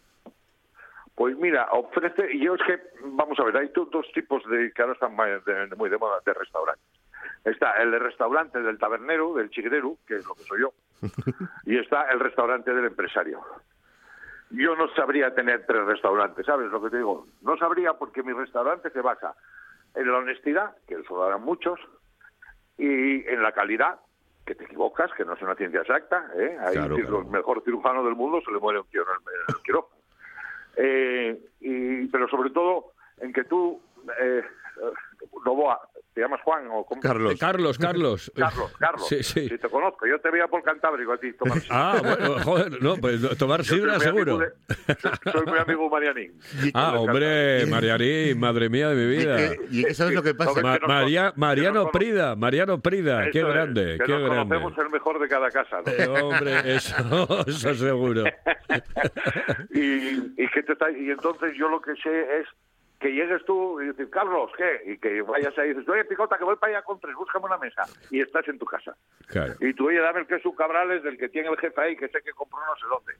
Pues 1.15 1.38
mira, 1.38 1.67
ofrece, 1.72 2.27
y 2.34 2.39
yo 2.43 2.55
es 2.55 2.62
que, 2.63 2.79
vamos 3.05 3.39
a 3.39 3.43
ver, 3.43 3.58
hay 3.58 3.67
do- 3.70 3.86
dos 3.86 4.05
tipos 4.13 4.43
de, 4.50 4.72
que 4.74 4.82
ahora 4.82 4.93
están 4.93 5.13
muy 5.15 5.90
de, 5.90 5.98
moda, 5.98 6.20
de 6.25 6.33
restaurantes. 6.33 6.83
Está 7.46 7.72
el 7.74 7.98
restaurante 8.00 8.59
del 8.61 8.79
tabernero, 8.79 9.33
del 9.35 9.50
chigrero, 9.51 9.98
que 10.07 10.16
es 10.16 10.25
lo 10.25 10.33
que 10.33 10.44
soy 10.44 10.61
yo, 10.61 10.74
y 11.66 11.77
está 11.77 12.09
el 12.11 12.20
restaurante 12.20 12.74
del 12.74 12.85
empresario. 12.85 13.42
Yo 14.50 14.75
no 14.75 14.88
sabría 14.96 15.33
tener 15.33 15.66
tres 15.66 15.83
restaurantes, 15.85 16.46
¿sabes 16.46 16.72
lo 16.72 16.81
que 16.81 16.90
te 16.90 16.98
digo? 16.98 17.27
No 17.42 17.57
sabría 17.57 17.94
porque 17.94 18.24
mi 18.24 18.33
restaurante 18.33 18.90
se 18.92 19.01
basa 19.01 19.35
en 19.96 20.11
la 20.11 20.18
honestidad, 20.18 20.75
que 20.88 20.96
eso 20.96 21.16
lo 21.16 21.24
harán 21.24 21.44
muchos, 21.44 21.79
y 22.77 23.27
en 23.27 23.42
la 23.42 23.51
calidad, 23.51 24.00
que 24.46 24.55
te 24.55 24.66
equivocas, 24.66 25.11
que 25.14 25.25
no 25.25 25.33
es 25.33 25.42
una 25.42 25.55
ciencia 25.55 25.81
exacta, 25.81 26.29
¿eh? 26.35 26.57
Ahí 26.59 26.74
Claro, 26.75 26.96
claro. 26.96 27.20
el 27.22 27.25
mejor 27.27 27.64
cirujano 27.64 28.03
del 28.03 28.16
mundo 28.16 28.42
se 28.44 28.51
le 28.51 28.59
muere 28.59 28.79
un 28.79 28.88
tío 28.88 29.03
en 29.03 29.07
el, 29.09 29.33
en 29.33 29.55
el 29.55 29.61
quirófano. 29.64 30.01
Eh, 30.75 31.40
y, 31.59 32.07
pero 32.07 32.27
sobre 32.27 32.50
todo 32.50 32.94
en 33.18 33.33
que 33.33 33.44
tú, 33.44 33.79
eh, 34.20 34.44
Novoa, 35.46 35.79
¿te 36.14 36.22
llamas 36.22 36.42
Juan 36.42 36.68
o 36.72 36.86
cómo? 36.86 37.02
Carlos. 37.02 37.34
Eh, 37.34 37.38
Carlos, 37.40 37.78
Carlos. 37.78 38.32
Carlos, 38.36 38.72
Carlos. 38.80 39.08
Sí, 39.08 39.24
sí. 39.24 39.50
Si 39.50 39.58
te 39.58 39.70
conozco, 39.70 40.06
yo 40.08 40.20
te 40.20 40.30
veía 40.32 40.48
por 40.48 40.64
Cantábrico 40.64 41.14
a 41.14 41.18
ti. 41.18 41.34
tomar 41.34 41.60
sidra. 41.62 41.76
Ah, 41.92 42.02
bueno, 42.04 42.40
joder, 42.44 42.82
no, 42.82 42.96
pues 42.98 43.38
tomar 43.38 43.64
sidra 43.64 44.00
seguro. 44.00 44.38
de- 44.38 44.52
soy- 45.32 45.46
muy 45.46 45.60
amigo 45.60 45.90
Marianín. 45.90 46.40
Ah, 46.74 46.94
hombre, 47.00 47.66
Marianín, 47.66 48.40
madre 48.40 48.70
mía 48.70 48.90
de 48.90 48.96
mi 48.96 49.18
vida. 49.18 49.38
y 49.70 49.84
que 49.86 49.94
sabes 49.94 50.14
lo 50.14 50.24
que 50.24 50.34
pasa. 50.34 50.62
Ma- 50.62 50.74
que 50.76 50.80
nos 50.82 50.88
María, 50.90 51.32
con- 51.32 51.40
Mariano 51.40 51.92
Prida, 51.92 52.36
Mariano 52.36 52.80
Prida, 52.82 53.30
qué 53.32 53.40
Eso 53.40 53.48
es, 53.50 53.54
grande, 53.54 53.98
que 54.00 54.04
qué 54.06 54.12
nos 54.14 54.30
grande. 54.30 54.56
conocemos 54.56 54.86
el 54.86 54.90
mejor 54.92 55.20
de 55.20 55.28
cada 55.28 55.50
casa. 55.52 55.78
¿no? 55.86 55.92
Eh, 55.92 56.22
hombre, 56.22 56.76
eso, 56.76 57.46
eso 57.48 57.74
seguro. 57.76 58.24
y, 59.74 60.44
y 60.44 60.48
que 60.54 60.64
te 60.64 60.74
está- 60.74 60.92
y 60.92 61.10
entonces 61.10 61.54
yo 61.58 61.68
lo 61.70 61.82
que 61.82 61.94
sé 61.96 62.40
es 62.40 62.48
que 63.03 63.11
llegues 63.11 63.44
tú 63.44 63.81
y 63.81 63.87
decir, 63.87 64.09
Carlos, 64.09 64.50
¿qué? 64.55 64.81
Y 64.85 64.98
que 64.98 65.22
vayas 65.22 65.55
ahí 65.57 65.72
y 65.72 65.74
dices, 65.74 65.89
oye, 65.89 66.05
Picota, 66.05 66.37
que 66.37 66.46
voy 66.46 66.55
para 66.55 66.77
allá 66.77 66.85
con 66.85 67.01
tres, 67.01 67.13
búscame 67.16 67.46
una 67.46 67.57
mesa. 67.57 67.83
Y 68.09 68.22
estás 68.22 68.48
en 68.48 68.57
tu 68.57 68.66
casa. 68.66 68.96
Claro. 69.27 69.53
Y 69.59 69.74
tú, 69.74 69.87
oye, 69.87 70.00
dame 70.00 70.22
el 70.22 70.27
queso 70.27 70.55
cabrales 70.55 71.03
del 71.03 71.18
que 71.18 71.27
tiene 71.27 71.50
el 71.50 71.57
jefe 71.57 71.81
ahí, 71.81 71.98
que 71.98 72.07
sé 72.07 72.22
que 72.22 72.31
compró 72.31 72.59
no 72.59 72.75
sé 72.77 72.85
dónde. 72.87 73.13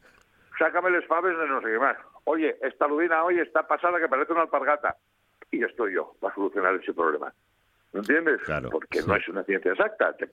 Sácame 0.58 0.96
el 0.96 1.04
faves 1.04 1.38
de 1.38 1.48
no 1.48 1.62
sé 1.62 1.68
qué 1.68 1.80
más. 1.80 1.98
Oye, 2.24 2.56
esta 2.62 2.88
lubina 2.88 3.26
hoy 3.26 3.40
está 3.40 3.68
pasada 3.68 4.00
que 4.00 4.08
parece 4.08 4.32
una 4.32 4.44
alpargata. 4.44 4.96
Y 5.52 5.62
estoy 5.64 5.96
yo 5.96 6.16
para 6.22 6.34
solucionar 6.34 6.76
ese 6.76 6.94
problema. 6.94 7.34
¿Me 7.92 8.00
entiendes? 8.00 8.42
Claro, 8.42 8.70
Porque 8.70 9.02
no 9.06 9.16
es 9.16 9.28
una 9.28 9.44
ciencia 9.44 9.72
exacta. 9.72 10.14
Te 10.14 10.28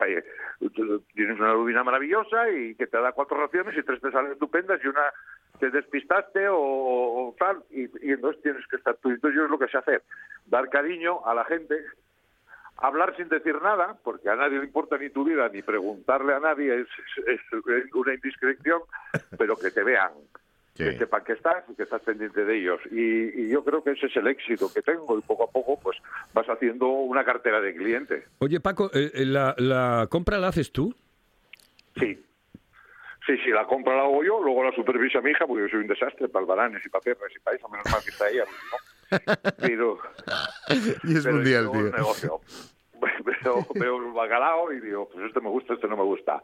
tú 0.74 1.00
tienes 1.12 1.38
una 1.40 1.52
lubina 1.52 1.82
maravillosa 1.82 2.48
y 2.50 2.74
que 2.76 2.86
te 2.86 2.98
da 2.98 3.12
cuatro 3.12 3.36
raciones 3.36 3.76
y 3.76 3.82
tres 3.82 4.00
te 4.00 4.12
salen 4.12 4.32
estupendas 4.32 4.80
y 4.82 4.86
una 4.86 5.12
te 5.58 5.70
despistaste 5.70 6.48
o, 6.48 6.58
o 6.58 7.36
tal. 7.38 7.62
Y, 7.70 7.82
y 8.06 8.12
entonces 8.12 8.42
tienes 8.42 8.66
que 8.68 8.76
estar 8.76 8.96
tú. 8.96 9.10
Entonces 9.10 9.36
yo 9.36 9.44
es 9.44 9.50
lo 9.50 9.58
que 9.58 9.68
sé 9.68 9.78
hacer. 9.78 10.02
Dar 10.46 10.68
cariño 10.68 11.24
a 11.26 11.34
la 11.34 11.44
gente 11.44 11.76
hablar 12.76 13.14
sin 13.16 13.28
decir 13.28 13.60
nada, 13.60 13.98
porque 14.02 14.30
a 14.30 14.36
nadie 14.36 14.58
le 14.58 14.64
importa 14.64 14.96
ni 14.96 15.10
tu 15.10 15.22
vida, 15.24 15.48
ni 15.52 15.60
preguntarle 15.60 16.32
a 16.34 16.40
nadie 16.40 16.80
es, 16.80 16.88
es- 17.26 17.40
es 17.52 17.92
una 17.94 18.14
indiscreción, 18.14 18.80
pero 19.38 19.56
que 19.56 19.70
te 19.70 19.82
vean, 19.84 20.12
Sí. 20.74 20.84
que 20.84 20.98
sepan 20.98 21.24
que 21.24 21.32
estás 21.34 21.62
y 21.68 21.74
que 21.74 21.82
estás 21.82 22.00
pendiente 22.00 22.42
de 22.42 22.56
ellos. 22.56 22.80
Y, 22.90 23.42
y 23.42 23.48
yo 23.50 23.62
creo 23.64 23.84
que 23.84 23.90
ese 23.90 24.06
es 24.06 24.16
el 24.16 24.28
éxito 24.28 24.72
que 24.72 24.80
tengo 24.80 25.18
y 25.18 25.20
poco 25.20 25.44
a 25.44 25.50
poco 25.50 25.78
pues 25.78 25.98
vas 26.32 26.46
haciendo 26.48 26.88
una 26.88 27.22
cartera 27.22 27.60
de 27.60 27.74
clientes. 27.74 28.24
Oye, 28.38 28.60
Paco, 28.60 28.90
eh, 28.94 29.10
eh, 29.12 29.26
la, 29.26 29.54
¿la 29.58 30.06
compra 30.08 30.38
la 30.38 30.48
haces 30.48 30.72
tú? 30.72 30.94
Sí. 31.98 32.24
Sí, 33.26 33.37
sí, 33.44 33.50
la 33.50 33.66
compra 33.66 33.96
la 33.96 34.02
hago 34.02 34.24
yo, 34.24 34.42
luego 34.42 34.64
la 34.64 34.72
supervisa 34.72 35.20
mi 35.20 35.30
hija, 35.30 35.46
porque 35.46 35.62
yo 35.64 35.68
soy 35.68 35.80
un 35.80 35.87
desastre 35.87 36.28
para 36.28 36.42
albaranes 36.42 36.85
y 36.85 36.88
para 36.88 37.02
perras 37.02 37.30
y 37.35 37.38
para 37.40 37.56
eso, 37.56 37.68
menos 37.68 37.87
mal 37.90 38.02
que 38.02 38.11
está 38.11 38.28
ella. 38.30 38.44
¿no? 38.44 39.18
Pero, 39.59 39.98
Y 41.04 41.16
es 41.16 41.24
pero 41.24 41.35
mundial, 41.37 41.64
yo 41.64 41.72
tío. 41.72 41.83
negocio. 41.90 42.40
Veo, 43.24 43.66
veo 43.74 43.96
el 43.96 44.12
bacalao 44.12 44.70
y 44.72 44.80
digo, 44.80 45.09
pues 45.09 45.24
este 45.24 45.40
me 45.40 45.48
gusta, 45.48 45.72
este 45.72 45.88
no 45.88 45.96
me 45.96 46.02
gusta. 46.02 46.42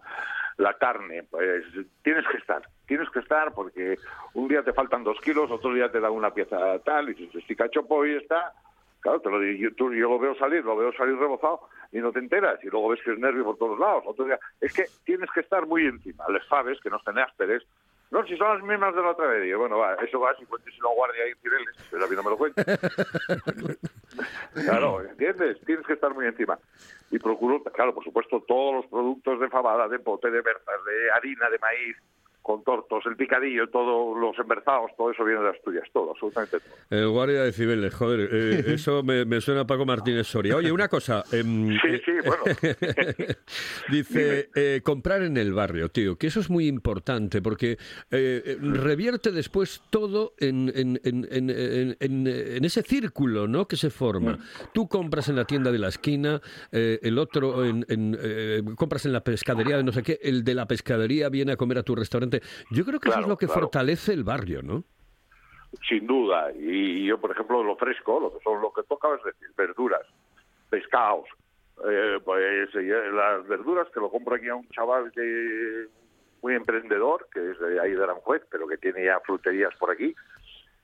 La 0.57 0.73
carne, 0.79 1.25
pues 1.25 1.65
tienes 2.03 2.25
que 2.29 2.39
estar, 2.39 2.63
tienes 2.87 3.11
que 3.11 3.19
estar 3.19 3.53
porque 3.53 3.99
un 4.33 4.49
día 4.49 4.63
te 4.63 4.73
faltan 4.73 5.05
dos 5.05 5.21
kilos, 5.21 5.51
otro 5.51 5.75
día 5.75 5.93
te 5.93 6.01
da 6.01 6.11
una 6.11 6.33
pieza 6.33 6.79
tal, 6.79 7.11
y 7.11 7.15
dices, 7.15 7.45
si 7.47 7.55
cachopo 7.55 8.07
y 8.07 8.17
está, 8.17 8.55
claro, 9.01 9.21
te 9.21 9.29
lo 9.31 9.39
digo, 9.39 9.69
yo 9.77 10.09
lo 10.09 10.19
veo 10.19 10.35
salir, 10.37 10.65
lo 10.65 10.77
veo 10.79 10.93
salir 10.95 11.19
rebozado 11.19 11.69
y 11.93 11.99
no 11.99 12.13
te 12.13 12.19
enteras, 12.19 12.63
y 12.63 12.69
luego 12.69 12.89
ves 12.89 13.01
que 13.05 13.13
es 13.13 13.19
nervio 13.19 13.45
por 13.45 13.59
todos 13.59 13.79
lados. 13.79 14.05
Otro 14.07 14.25
día, 14.25 14.39
es 14.61 14.73
que 14.73 14.85
tienes 15.05 15.31
que 15.33 15.41
estar 15.41 15.67
muy 15.67 15.87
encima, 15.87 16.25
les 16.29 16.45
sabes 16.47 16.81
que 16.81 16.91
no 16.91 16.97
estén 16.97 17.19
ásperes, 17.19 17.63
no, 18.11 18.25
si 18.25 18.37
son 18.37 18.57
las 18.57 18.63
mismas 18.63 18.95
de 18.95 19.03
la 19.03 19.11
otra 19.11 19.27
vez. 19.27 19.43
Digo, 19.43 19.61
bueno, 19.61 19.79
va, 19.79 19.95
eso 19.95 20.21
va, 20.21 20.35
si 20.37 20.47
cuentes 20.47 20.73
si 20.73 20.81
lo 20.81 20.91
guardia 20.91 21.25
ahí 21.25 21.31
en 21.31 21.39
Cireles, 21.39 21.77
pero 21.91 22.05
a 22.05 22.09
mí 22.09 22.15
no 22.15 22.23
me 22.23 22.31
lo 22.31 22.39
cuentes. 22.39 22.65
claro, 24.55 25.03
¿entiendes? 25.03 25.61
Tienes 25.67 25.85
que 25.87 25.95
estar 25.95 26.15
muy 26.15 26.27
encima. 26.27 26.57
Y 27.11 27.19
procuro, 27.19 27.63
claro, 27.65 27.95
por 27.95 28.05
supuesto, 28.05 28.45
todos 28.47 28.77
los 28.77 28.87
productos 28.87 29.41
de 29.41 29.49
fabada, 29.49 29.89
de 29.89 29.99
pote, 29.99 30.31
de 30.31 30.41
berzas, 30.41 30.85
de 30.85 31.11
harina, 31.11 31.51
de 31.51 31.59
maíz, 31.59 31.97
con 32.47 32.63
tortos, 32.63 33.03
el 33.07 33.17
picadillo, 33.17 33.69
todos 33.71 34.17
los 34.17 34.39
emberzados, 34.39 34.93
todo 34.97 35.11
eso 35.11 35.25
viene 35.25 35.41
de 35.43 35.49
Asturias, 35.51 35.83
todo, 35.93 36.13
absolutamente 36.13 36.61
todo. 36.61 36.77
El 36.97 37.09
guardia 37.09 37.43
de 37.43 37.53
Cibeles, 37.53 37.93
joder, 37.93 38.29
eh, 38.33 38.65
eso 38.75 39.03
me, 39.03 39.25
me 39.25 39.41
suena 39.41 39.63
a 39.63 39.67
Paco 39.67 39.85
Martínez 39.85 40.29
Soria. 40.29 40.55
Oye, 40.55 40.71
una 40.71 40.87
cosa. 40.87 41.25
em, 41.33 41.71
Sí, 41.83 41.99
sí, 42.05 42.13
bueno. 42.25 42.45
Dice, 43.91 44.51
eh, 44.55 44.81
comprar 44.85 45.23
en 45.23 45.37
el 45.37 45.53
barrio, 45.53 45.89
tío, 45.89 46.17
que 46.17 46.29
eso 46.29 46.41
es 46.41 46.49
muy 46.51 46.67
importante 46.69 47.43
porque 47.43 47.73
eh, 47.73 47.79
eh, 48.45 48.59
revierte 48.61 49.33
después 49.33 49.83
todo 49.91 50.35
en, 50.39 50.71
en- 50.75 51.01
en- 51.05 51.97
en- 52.01 52.65
ese 52.65 52.83
círculo 52.83 53.47
¿no? 53.49 53.67
que 53.67 53.77
se 53.77 53.91
forma. 53.91 54.39
Tú 54.73 54.89
compras 54.89 55.29
en 55.29 55.37
la 55.37 55.45
tienda 55.45 55.71
de 55.73 55.79
la 55.79 55.89
esquina, 55.89 56.41
eh, 56.73 56.99
el 57.03 57.19
otro 57.19 57.65
en, 57.65 57.85
en, 57.89 58.17
eh, 58.21 58.63
compras 58.77 59.05
en 59.07 59.13
la 59.13 59.23
pescadería 59.25 59.77
de 59.77 59.83
no 59.85 59.93
sé 59.93 60.03
qué, 60.03 60.19
el 60.23 60.45
de 60.45 60.55
la 60.55 60.67
pescadería 60.67 61.29
viene 61.29 61.53
a 61.53 61.57
comer 61.57 61.79
a 61.79 61.83
tu 61.83 61.95
restaurante. 61.95 62.36
Yo 62.71 62.85
creo 62.85 63.01
que 63.01 63.09
eso 63.09 63.21
es 63.21 63.29
lo 63.29 63.37
que 63.37 63.47
claro. 63.47 63.63
fortalece 63.63 64.13
el 64.13 64.25
barrio, 64.25 64.63
¿no? 64.63 64.85
Sin 65.89 66.07
duda. 66.07 66.53
Y 66.53 67.05
yo, 67.07 67.19
por 67.19 67.31
ejemplo, 67.33 67.63
lo 67.63 67.77
fresco, 67.77 68.21
lo 68.21 68.33
que 68.33 68.43
son 68.43 68.61
lo 68.63 68.73
que 68.73 68.83
toca 68.85 69.09
es 69.17 69.23
decir, 69.25 69.49
verduras, 69.57 70.03
pescados. 70.71 71.27
Eh, 71.87 72.19
pues 72.25 72.75
eh, 72.75 73.11
las 73.13 73.47
verduras 73.47 73.87
que 73.93 74.01
lo 74.01 74.11
compro 74.11 74.37
aquí 74.37 74.49
a 74.49 74.55
un 74.55 74.69
chaval 74.71 75.13
que 75.13 75.87
muy 76.43 76.55
emprendedor, 76.55 77.29
que 77.33 77.51
es 77.51 77.59
de 77.59 77.81
ahí 77.81 77.93
de 77.93 78.03
Aranjuez, 78.03 78.43
pero 78.51 78.67
que 78.67 78.79
tiene 78.79 79.05
ya 79.05 79.21
fruterías 79.21 79.75
por 79.79 79.91
aquí. 79.91 80.15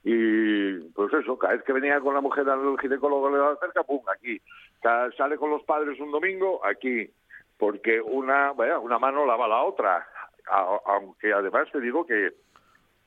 Y 0.04 0.74
pues 0.90 1.12
eso, 1.14 1.38
cada 1.38 1.54
vez 1.54 1.62
que 1.62 1.72
venía 1.72 2.00
con 2.00 2.14
la 2.14 2.20
mujer 2.20 2.48
al 2.48 2.76
ginecólogo 2.80 3.30
de 3.30 3.38
la 3.38 3.56
cerca, 3.56 3.84
pum, 3.84 4.02
aquí. 4.14 4.40
Cada- 4.82 5.12
sale 5.12 5.36
con 5.36 5.50
los 5.50 5.62
padres 5.62 5.98
un 6.00 6.10
domingo, 6.10 6.64
aquí. 6.66 7.08
Porque 7.56 8.00
una, 8.00 8.52
vaya, 8.52 8.78
una 8.80 8.98
mano 8.98 9.24
lava 9.24 9.46
la 9.46 9.62
otra. 9.62 10.04
A- 10.52 10.80
aunque 10.86 11.32
además 11.32 11.68
te 11.72 11.80
digo 11.80 12.06
que 12.06 12.32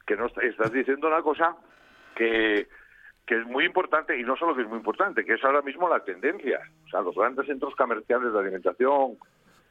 que 0.07 0.15
no 0.15 0.25
est- 0.27 0.37
estás 0.43 0.71
diciendo 0.71 1.07
una 1.07 1.21
cosa 1.21 1.55
que, 2.15 2.67
que 3.25 3.39
es 3.39 3.45
muy 3.47 3.65
importante 3.65 4.17
y 4.19 4.23
no 4.23 4.35
solo 4.37 4.55
que 4.55 4.61
es 4.61 4.67
muy 4.67 4.77
importante, 4.77 5.25
que 5.25 5.33
es 5.33 5.43
ahora 5.43 5.61
mismo 5.63 5.89
la 5.89 6.03
tendencia. 6.03 6.59
O 6.85 6.89
sea, 6.89 7.01
los 7.01 7.15
grandes 7.15 7.47
centros 7.47 7.75
comerciales 7.75 8.31
de 8.31 8.39
alimentación, 8.39 9.17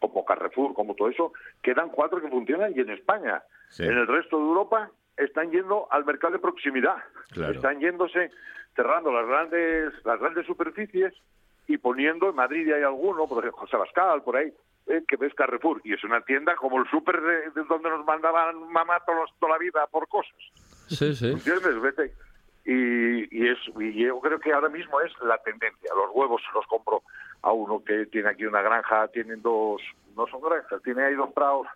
como 0.00 0.24
Carrefour, 0.24 0.74
como 0.74 0.94
todo 0.94 1.08
eso, 1.08 1.32
quedan 1.62 1.88
cuatro 1.90 2.20
que 2.20 2.28
funcionan 2.28 2.72
y 2.76 2.80
en 2.80 2.90
España. 2.90 3.42
Sí. 3.68 3.84
En 3.84 3.96
el 3.96 4.06
resto 4.08 4.37
de 4.38 4.44
Europa 4.44 4.90
están 5.16 5.50
yendo 5.52 5.87
al 5.90 6.04
mercado 6.04 6.32
de 6.32 6.40
proximidad. 6.40 6.96
Claro. 7.32 7.52
Están 7.52 7.78
yéndose, 7.78 8.30
cerrando 8.74 9.12
las 9.12 9.26
grandes, 9.28 9.94
las 10.04 10.18
grandes 10.18 10.46
superficies 10.46 11.14
y 11.68 11.78
poniendo, 11.78 12.28
en 12.30 12.34
Madrid 12.37 12.72
hay 12.72 12.82
alguno, 12.82 13.26
por 13.28 13.38
ejemplo, 13.38 13.60
José 13.60 13.76
Bascal, 13.76 14.22
por 14.22 14.37
ahí, 14.37 14.52
eh, 14.87 15.03
que 15.07 15.16
ves 15.16 15.35
Carrefour. 15.35 15.81
Y 15.85 15.94
es 15.94 16.05
una 16.05 16.20
tienda 16.23 16.55
como 16.57 16.81
el 16.81 16.88
súper 16.90 17.20
de, 17.20 17.51
de 17.51 17.64
donde 17.68 17.88
nos 17.90 18.05
mandaban 18.05 18.70
mamá 18.73 19.01
todos, 19.07 19.31
toda 19.40 19.53
la 19.53 19.59
vida 19.59 19.87
por 19.88 20.07
cosas. 20.09 20.35
Sí, 20.88 21.14
sí. 21.14 21.29
¿Entiendes? 21.31 21.81
Vete. 21.81 22.12
Y, 22.66 23.37
y, 23.44 23.49
es, 23.49 23.59
y 23.79 24.05
yo 24.05 24.18
creo 24.20 24.38
que 24.40 24.53
ahora 24.53 24.68
mismo 24.68 25.01
es 25.01 25.12
la 25.23 25.38
tendencia. 25.42 25.90
Los 25.94 26.11
huevos 26.14 26.42
los 26.55 26.66
compro 26.66 27.03
a 27.42 27.53
uno 27.53 27.83
que 27.85 28.07
tiene 28.07 28.31
aquí 28.31 28.47
una 28.47 28.62
granja, 28.62 29.09
tienen 29.09 29.42
dos, 29.42 29.83
no 30.16 30.27
son 30.29 30.40
granjas, 30.40 30.81
tiene 30.83 31.05
ahí 31.05 31.14
dos 31.14 31.31
prados. 31.35 31.66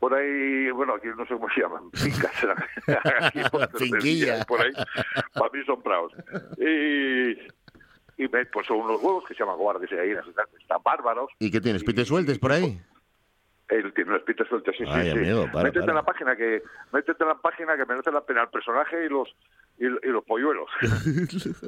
Por 0.00 0.12
ahí, 0.14 0.68
bueno, 0.72 0.94
aquí 0.94 1.06
no 1.16 1.24
sé 1.26 1.34
cómo 1.34 1.48
se 1.50 1.60
llaman, 1.60 1.88
fincas. 1.92 2.32
Aquí, 3.20 3.40
por- 3.52 3.78
Finquilla. 3.78 4.44
Por 4.44 4.60
ahí, 4.60 4.72
para 5.34 5.50
mí 5.52 5.64
son 5.64 5.80
prados. 5.80 6.12
Y, 6.58 7.38
y 8.16 8.26
ve, 8.26 8.46
pues 8.46 8.66
son 8.66 8.78
unos 8.78 9.02
huevos 9.02 9.24
que 9.26 9.34
se 9.34 9.40
llaman 9.40 9.56
guardias 9.58 9.90
y 9.92 10.34
tal, 10.34 10.46
están 10.60 10.82
bárbaros. 10.84 11.30
¿Y 11.38 11.50
qué 11.50 11.60
tienes? 11.60 11.82
¿Pites 11.84 12.08
sueltes 12.08 12.38
por 12.38 12.52
ahí? 12.52 12.80
Él 13.68 13.90
tiene 13.94 14.10
unas 14.10 14.22
pitas 14.24 14.46
sueltas, 14.48 14.74
sí, 14.76 14.84
sí, 14.84 14.90
Ay, 14.92 15.12
sí. 15.12 15.18
amigo, 15.18 15.46
para, 15.50 15.64
métete 15.64 15.80
para. 15.80 15.92
en 15.92 15.96
la 15.96 16.02
página 16.04 16.36
que 16.36 16.62
métete 16.92 17.22
en 17.24 17.28
la 17.28 17.34
página 17.36 17.74
que 17.76 17.86
merece 17.86 18.10
la 18.12 18.20
pena 18.20 18.42
el 18.42 18.48
personaje 18.48 19.06
y 19.06 19.08
los 19.08 19.28
y, 19.78 19.86
y 19.86 20.10
los 20.10 20.22
polluelos. 20.24 20.68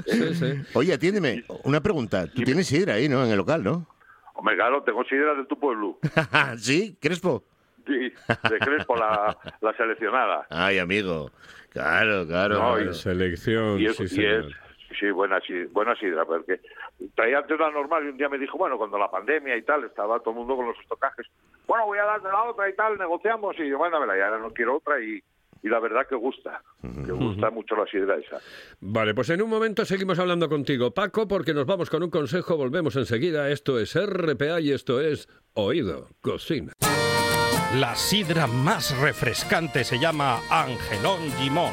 Sí, 0.07 0.35
sí. 0.35 0.52
Oye, 0.74 0.92
atiéndeme, 0.92 1.44
una 1.64 1.80
pregunta. 1.80 2.26
Tú 2.26 2.42
tienes 2.42 2.66
sidra 2.66 2.94
ahí, 2.94 3.09
¿no? 3.09 3.24
En 3.24 3.30
el 3.30 3.38
local, 3.38 3.64
¿no? 3.64 3.87
Hombre, 4.35 4.54
claro, 4.57 4.83
tengo 4.83 5.02
sidra 5.04 5.35
de 5.35 5.44
tu 5.46 5.59
pueblo. 5.59 5.98
¿Sí? 6.59 6.98
¿Crespo? 7.00 7.44
Sí, 7.87 7.92
de 8.50 8.59
Crespo, 8.59 8.96
la, 8.96 9.37
la 9.61 9.72
seleccionada. 9.76 10.46
Ay, 10.50 10.78
amigo. 10.78 11.30
Claro, 11.70 12.26
claro. 12.26 12.54
No, 12.59 12.74
claro. 12.74 12.92
Selección, 12.94 13.78
Y 13.80 13.87
es, 13.87 13.96
sí, 13.96 14.04
y 14.04 14.09
señor. 14.09 14.44
es 14.46 14.54
sí, 14.98 15.11
buena, 15.11 15.40
si- 15.40 15.64
buena 15.66 15.94
sidra, 15.96 16.24
porque 16.24 16.61
traía 17.14 17.38
antes 17.38 17.59
la 17.59 17.70
normal 17.70 18.04
y 18.04 18.09
un 18.09 18.16
día 18.16 18.28
me 18.28 18.38
dijo, 18.38 18.57
bueno, 18.59 18.76
cuando 18.78 18.98
la 18.98 19.11
pandemia 19.11 19.57
y 19.57 19.62
tal, 19.62 19.85
estaba 19.85 20.18
todo 20.20 20.30
el 20.30 20.37
mundo 20.37 20.57
con 20.57 20.66
los 20.66 20.78
estocajes, 20.80 21.26
bueno, 21.66 21.87
voy 21.87 21.98
a 21.98 22.04
darte 22.04 22.28
la 22.28 22.42
otra 22.44 22.68
y 22.68 22.74
tal, 22.74 22.98
negociamos 22.98 23.57
y 23.59 23.68
yo, 23.68 23.78
mándamela, 23.78 24.16
y 24.16 24.20
ahora 24.20 24.38
no 24.38 24.50
quiero 24.52 24.76
otra 24.76 25.00
y, 25.00 25.22
y 25.62 25.68
la 25.68 25.78
verdad 25.80 26.07
que 26.07 26.14
gusta, 26.14 26.62
que 26.83 27.12
gusta 27.12 27.48
mucho 27.50 27.74
la 27.76 27.87
sidra 27.87 28.16
esa. 28.16 28.38
Vale, 28.80 29.14
pues 29.14 29.30
en 29.30 29.40
un 29.40 29.48
momento 29.48 29.85
seguimos 29.85 30.18
hablando 30.18 30.48
contigo, 30.48 30.90
Paco, 30.92 31.26
porque 31.26 31.54
nos 31.54 31.64
vamos 31.66 31.88
con 31.88 32.02
un 32.02 32.11
consejo, 32.11 32.57
volvemos 32.57 32.96
enseguida. 32.96 33.48
Esto 33.50 33.78
es 33.78 33.94
RPA 33.96 34.61
y 34.61 34.72
esto 34.72 35.00
es 35.00 35.26
Oído 35.54 36.09
Cocina. 36.20 36.72
La 37.76 37.94
sidra 37.96 38.46
más 38.46 38.96
refrescante 39.00 39.83
se 39.85 39.98
llama 39.98 40.38
Angelón 40.50 41.20
Gimón. 41.40 41.72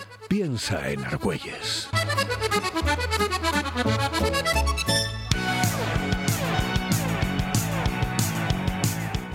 Piensa 0.31 0.89
en 0.89 1.03
Argüelles. 1.03 1.89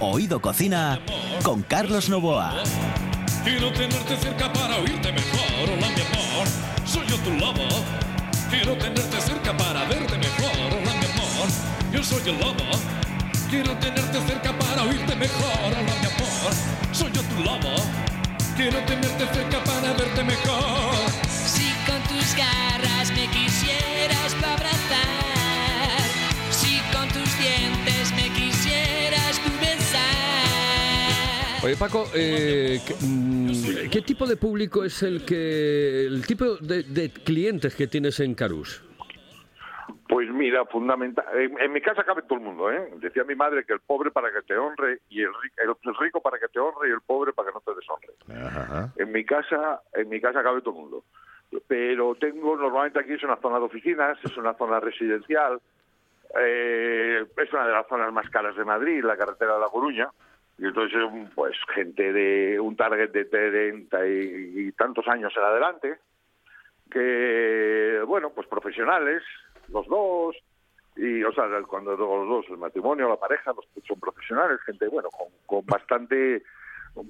Oído 0.01 0.41
Cocina 0.41 0.99
con 1.43 1.61
Carlos 1.65 2.09
Novoa. 2.09 2.63
Quiero 3.45 3.71
tenerte 3.75 4.17
cerca 4.17 4.51
para 4.51 4.77
oírte 4.79 5.13
mejor, 5.13 5.69
hola 5.69 5.87
mi 5.87 6.01
amor, 6.01 6.49
soy 6.87 7.07
yo 7.09 7.19
tu 7.19 7.31
lobo. 7.33 7.69
Quiero 8.49 8.73
tenerte 8.79 9.21
cerca 9.21 9.55
para 9.55 9.85
verte 9.85 10.17
mejor, 10.17 10.81
hola 10.81 10.95
mi 10.95 11.05
amor, 11.13 11.93
yo 11.93 12.03
soy 12.03 12.23
el 12.25 12.41
lobo. 12.41 12.65
Quiero 13.51 13.77
tenerte 13.77 14.19
cerca 14.27 14.59
para 14.59 14.83
oírte 14.85 15.15
mejor, 15.15 15.59
hola 15.63 15.83
mi 15.83 16.07
amor, 16.07 16.55
soy 16.93 17.13
yo 17.13 17.21
tu 17.21 17.45
lobo. 17.45 18.06
Quiero 18.57 18.79
tenerte 18.87 19.27
cerca 19.35 19.63
para 19.65 19.93
verte 19.93 20.25
mejor. 20.25 20.95
Si 21.29 21.71
con 21.85 22.01
tus 22.05 22.35
garras 22.35 23.11
me 23.11 23.29
quisieras 23.29 24.35
pa' 24.41 24.55
abrazar, 24.55 26.01
si 26.51 26.81
con 26.91 27.07
tus 27.09 27.39
dientes 27.39 28.13
me 28.17 28.31
quisieras 28.31 29.39
tú 29.45 29.51
besar. 29.61 30.07
Oye 31.65 31.77
Paco, 31.77 32.09
eh, 32.15 32.81
¿qué, 32.87 32.95
mm, 32.99 33.91
qué 33.91 34.01
tipo 34.01 34.27
de 34.27 34.37
público 34.39 34.85
es 34.85 35.03
el 35.03 35.27
que, 35.27 36.07
el 36.07 36.27
tipo 36.27 36.57
de, 36.57 36.83
de 36.83 37.11
clientes 37.11 37.75
que 37.75 37.87
tienes 37.87 38.19
en 38.21 38.35
Carús? 38.35 38.81
Pues 40.17 40.31
mira, 40.31 40.65
fundamental. 40.65 41.27
En, 41.35 41.61
en 41.61 41.73
mi 41.75 41.83
casa 41.83 42.03
cabe 42.03 42.23
todo 42.23 42.39
el 42.39 42.45
mundo, 42.47 42.73
¿eh? 42.73 42.89
Decía 43.03 43.23
mi 43.25 43.35
madre 43.35 43.67
que 43.67 43.75
el 43.75 43.81
pobre 43.81 44.11
para 44.11 44.33
que 44.33 44.41
te 44.47 44.57
honre 44.57 45.01
y 45.11 45.21
el, 45.21 45.29
el 45.59 45.95
rico 46.01 46.23
para 46.23 46.39
que 46.39 46.49
te 46.49 46.59
honre 46.59 46.89
y 46.89 46.93
el 46.93 47.03
pobre 47.03 47.35
para 47.35 47.51
que 47.51 47.55
no 47.55 47.61
te 47.61 47.75
deshonre. 47.75 48.47
Ajá. 48.47 48.91
En 48.97 49.13
mi 49.13 49.27
casa, 49.27 49.83
en 49.93 50.09
mi 50.09 50.19
casa 50.19 50.43
cabe 50.43 50.63
todo 50.63 50.73
el 50.75 50.81
mundo. 50.81 51.05
Pero 51.69 52.15
tengo, 52.15 52.57
normalmente 52.57 52.99
aquí 52.99 53.13
es 53.13 53.23
una 53.25 53.37
zona 53.37 53.59
de 53.59 53.67
oficinas, 53.67 54.17
es 54.25 54.35
una 54.39 54.55
zona 54.55 54.81
residencial, 54.81 55.61
eh, 56.41 57.27
es 57.37 57.53
una 57.53 57.67
de 57.67 57.73
las 57.75 57.87
zonas 57.87 58.11
más 58.11 58.31
caras 58.31 58.57
de 58.57 58.65
Madrid, 58.65 59.05
la 59.05 59.19
carretera 59.19 59.57
de 59.57 59.61
La 59.61 59.69
Coruña. 59.69 60.09
Y 60.57 60.65
entonces, 60.65 60.99
pues 61.35 61.59
gente 61.75 62.11
de 62.15 62.59
un 62.59 62.75
target 62.75 63.11
de 63.11 63.27
30 63.27 64.07
y, 64.07 64.53
y 64.61 64.73
tantos 64.73 65.07
años 65.09 65.35
en 65.37 65.43
adelante. 65.43 65.99
que, 66.91 68.01
bueno, 68.07 68.31
pues 68.31 68.47
profesionales, 68.47 69.23
los 69.69 69.87
dos, 69.87 70.37
y, 70.97 71.23
o 71.23 71.33
sea, 71.33 71.45
cuando 71.69 71.97
los 71.97 72.29
dos, 72.29 72.47
el 72.49 72.59
matrimonio, 72.59 73.09
la 73.09 73.17
pareja, 73.17 73.53
los 73.53 73.67
son 73.87 74.01
profesionales, 74.01 74.61
gente, 74.65 74.89
bueno, 74.89 75.11
con, 75.11 75.29
con 75.45 75.67
bastante, 75.67 76.43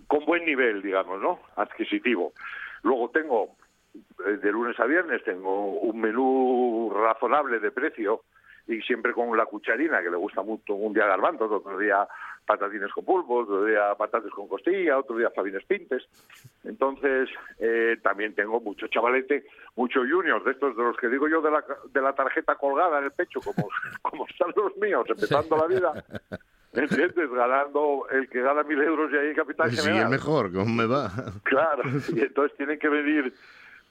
con 0.06 0.24
buen 0.24 0.44
nivel, 0.44 0.82
digamos, 0.82 1.20
¿no? 1.20 1.40
Adquisitivo. 1.56 2.32
Luego 2.82 3.10
tengo, 3.10 3.56
eh, 4.26 4.38
de 4.42 4.52
lunes 4.52 4.78
a 4.80 4.86
viernes, 4.86 5.22
tengo 5.24 5.72
un 5.80 6.00
menú 6.00 6.92
razonable 6.94 7.60
de 7.60 7.70
precio 7.70 8.22
y 8.66 8.80
siempre 8.82 9.12
con 9.12 9.36
la 9.36 9.46
cucharina, 9.46 10.02
que 10.02 10.10
le 10.10 10.16
gusta 10.16 10.42
mucho 10.42 10.74
un 10.74 10.92
día 10.92 11.06
garbanzos, 11.06 11.50
otro 11.50 11.78
día 11.78 12.06
patatines 12.46 12.92
con 12.92 13.04
pulpo, 13.04 13.38
otro 13.40 13.64
día 13.64 13.94
patates 13.96 14.30
con 14.32 14.48
costilla, 14.48 14.98
otro 14.98 15.16
día 15.16 15.30
fabines 15.34 15.64
pintes. 15.64 16.04
Entonces, 16.64 17.28
eh, 17.58 17.96
también 18.02 18.34
tengo 18.34 18.60
mucho 18.60 18.86
chavalete, 18.88 19.44
mucho 19.74 20.00
juniors, 20.00 20.44
de 20.44 20.52
estos 20.52 20.76
de 20.76 20.82
los 20.82 20.96
que 20.96 21.08
digo 21.08 21.28
yo 21.28 21.42
de 21.42 21.50
la, 21.50 21.64
de 21.92 22.00
la 22.00 22.14
tarjeta 22.14 22.54
colgada 22.54 22.98
en 22.98 23.04
el 23.06 23.12
pecho, 23.12 23.40
como, 23.40 23.68
como 24.02 24.26
están 24.26 24.52
los 24.56 24.76
míos, 24.76 25.04
empezando 25.08 25.56
la 25.56 25.66
vida. 25.66 26.04
¿Entiendes? 26.72 27.30
Ganando 27.30 28.06
el 28.10 28.28
que 28.28 28.42
gana 28.42 28.62
mil 28.62 28.80
euros 28.82 29.10
y 29.10 29.16
ahí 29.16 29.34
capitán 29.34 29.70
Sí, 29.70 29.78
general. 29.78 30.04
es 30.04 30.10
mejor, 30.10 30.52
¿cómo 30.52 30.66
me 30.66 30.84
va? 30.86 31.10
Claro, 31.44 31.82
y 32.14 32.20
entonces 32.20 32.54
tienen 32.58 32.78
que 32.78 32.88
venir, 32.90 33.32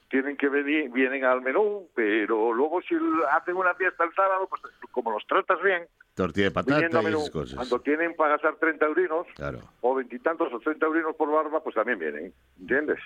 tienen 0.08 0.36
que 0.36 0.48
venir, 0.48 0.90
vienen 0.90 1.24
al 1.24 1.40
menú, 1.42 1.88
pero 1.94 2.52
luego 2.52 2.80
si 2.82 2.94
hacen 3.32 3.56
una 3.56 3.74
fiesta 3.74 4.04
el 4.04 4.14
sábado, 4.14 4.46
pues 4.48 4.62
como 4.92 5.10
los 5.10 5.26
tratas 5.26 5.60
bien, 5.62 5.82
Tortilla 6.14 6.46
de 6.46 6.50
patata 6.52 6.98
a 6.98 7.00
y 7.02 7.04
menú, 7.04 7.18
esas 7.18 7.30
cosas. 7.30 7.56
cuando 7.56 7.80
tienen 7.80 8.14
para 8.14 8.32
gastar 8.32 8.56
30 8.56 8.86
eurinos, 8.86 9.26
Claro. 9.34 9.60
o 9.80 9.94
veintitantos 9.94 10.52
o 10.52 10.60
30 10.60 10.86
eurinos 10.86 11.16
por 11.16 11.30
barba, 11.30 11.62
pues 11.62 11.74
también 11.74 11.98
vienen, 11.98 12.32
¿entiendes? 12.60 12.98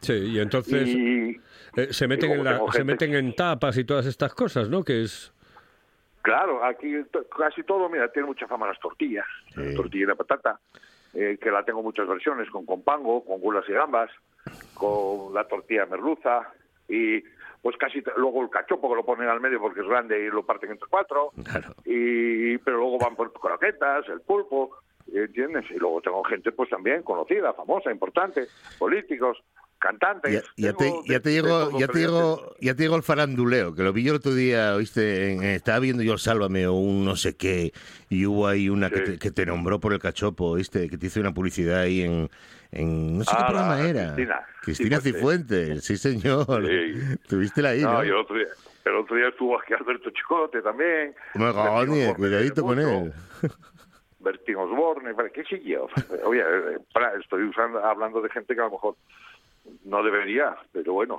Sí, 0.00 0.12
y 0.14 0.40
entonces 0.40 0.88
Y 0.88 1.40
eh, 1.76 1.88
se 1.92 2.06
meten 2.08 2.30
y 2.30 2.34
en 2.34 2.44
la, 2.44 2.58
se 2.58 2.78
gente 2.78 2.84
meten 2.84 3.14
en 3.14 3.34
tapas 3.34 3.76
y 3.78 3.84
todas 3.84 4.04
estas 4.06 4.34
cosas, 4.34 4.68
¿no? 4.68 4.84
Que 4.84 5.02
es 5.02 5.32
claro, 6.22 6.64
aquí 6.64 6.94
casi 7.36 7.62
todo, 7.64 7.88
mira, 7.88 8.10
tiene 8.12 8.26
mucha 8.26 8.46
fama 8.46 8.66
las 8.68 8.78
tortillas, 8.78 9.26
Sí. 9.54 9.74
tortilla 9.74 10.06
de 10.08 10.14
patata, 10.16 10.60
eh, 11.14 11.38
que 11.40 11.50
la 11.50 11.64
tengo 11.64 11.82
muchas 11.82 12.06
versiones, 12.06 12.48
con 12.50 12.64
compango, 12.66 13.24
con 13.24 13.40
gulas 13.40 13.64
y 13.68 13.72
gambas, 13.72 14.10
con 14.74 15.32
la 15.34 15.46
tortilla 15.46 15.86
merluza 15.86 16.52
y 16.88 17.20
pues 17.62 17.76
casi 17.76 18.02
luego 18.16 18.42
el 18.42 18.50
cachopo 18.50 18.88
que 18.88 18.96
lo 18.96 19.04
ponen 19.04 19.28
al 19.28 19.40
medio 19.40 19.60
porque 19.60 19.80
es 19.80 19.86
grande 19.86 20.18
y 20.24 20.28
lo 20.30 20.44
parten 20.44 20.72
entre 20.72 20.88
cuatro 20.88 21.30
Claro. 21.44 21.74
y 21.84 22.58
pero 22.58 22.78
luego 22.78 22.98
van 22.98 23.14
por 23.14 23.32
croquetas, 23.32 24.08
el 24.08 24.20
pulpo, 24.22 24.76
¿entiendes? 25.12 25.64
Y 25.70 25.74
luego 25.74 26.00
tengo 26.00 26.24
gente 26.24 26.50
pues 26.52 26.68
también 26.70 27.02
conocida, 27.02 27.52
famosa, 27.52 27.92
importante, 27.92 28.46
políticos, 28.78 29.38
cantantes. 29.82 30.32
Ya, 30.32 30.40
ya 30.56 30.72
te, 30.72 30.90
ya 31.06 31.14
de- 31.14 31.20
te 31.20 31.30
llegó, 31.32 31.78
ya 31.78 31.88
te 31.88 31.98
llegó, 31.98 32.54
ya 32.60 32.74
te 32.74 32.82
llegó 32.84 32.96
el 32.96 33.02
faranduleo, 33.02 33.74
que 33.74 33.82
lo 33.82 33.92
vi 33.92 34.04
yo 34.04 34.12
el 34.12 34.16
otro 34.18 34.34
día, 34.34 34.74
oíste, 34.74 35.32
en- 35.32 35.42
estaba 35.42 35.78
viendo 35.80 36.02
yo 36.02 36.12
el 36.14 36.18
Sálvame 36.18 36.66
o 36.66 36.72
un 36.74 37.04
no 37.04 37.16
sé 37.16 37.36
qué, 37.36 37.72
y 38.08 38.24
hubo 38.24 38.46
ahí 38.46 38.68
una 38.68 38.88
que, 38.88 39.00
te, 39.00 39.18
que 39.18 39.30
te 39.30 39.44
nombró 39.44 39.80
por 39.80 39.92
el 39.92 39.98
cachopo, 39.98 40.46
oíste, 40.46 40.88
que 40.88 40.96
te 40.96 41.06
hizo 41.08 41.20
una 41.20 41.34
publicidad 41.34 41.80
ahí 41.80 42.02
en, 42.02 42.30
en 42.70 43.18
no 43.18 43.24
sé 43.24 43.30
qué 43.32 43.42
Ah, 43.42 43.46
programa 43.48 43.76
la 43.76 43.88
era. 43.88 44.14
Cristina 44.14 44.46
Cristina 44.62 45.00
Cifuentes, 45.00 45.84
sí 45.84 45.96
señor. 45.98 46.46
Sí. 46.66 47.18
Tuviste 47.28 47.66
ahí, 47.66 47.82
¿no? 47.82 47.92
No, 47.94 48.02
el 48.02 48.14
otro 48.14 48.36
día, 48.36 48.46
el 48.84 48.94
otro 48.94 49.16
día 49.16 49.28
estuvo 49.28 49.58
aquí 49.60 49.74
Alberto 49.74 50.08
Chicote 50.10 50.62
también. 50.62 51.14
Diez, 51.34 51.48
Osborne, 51.54 52.14
cuidadito 52.16 52.62
con 52.62 52.78
él. 52.78 53.12
Bertín 54.20 54.54
Osborne, 54.56 55.14
¿para 55.14 55.30
¿qué 55.30 55.42
sé 55.44 55.60
yo? 55.64 55.88
Oye, 56.24 56.40
eh, 56.40 56.78
para- 56.94 57.18
estoy 57.18 57.42
usando, 57.42 57.84
hablando 57.84 58.20
de 58.22 58.30
gente 58.30 58.54
que 58.54 58.60
a 58.60 58.64
lo 58.64 58.70
mejor 58.70 58.94
no 59.84 60.02
debería, 60.02 60.56
pero 60.72 60.92
bueno. 60.94 61.18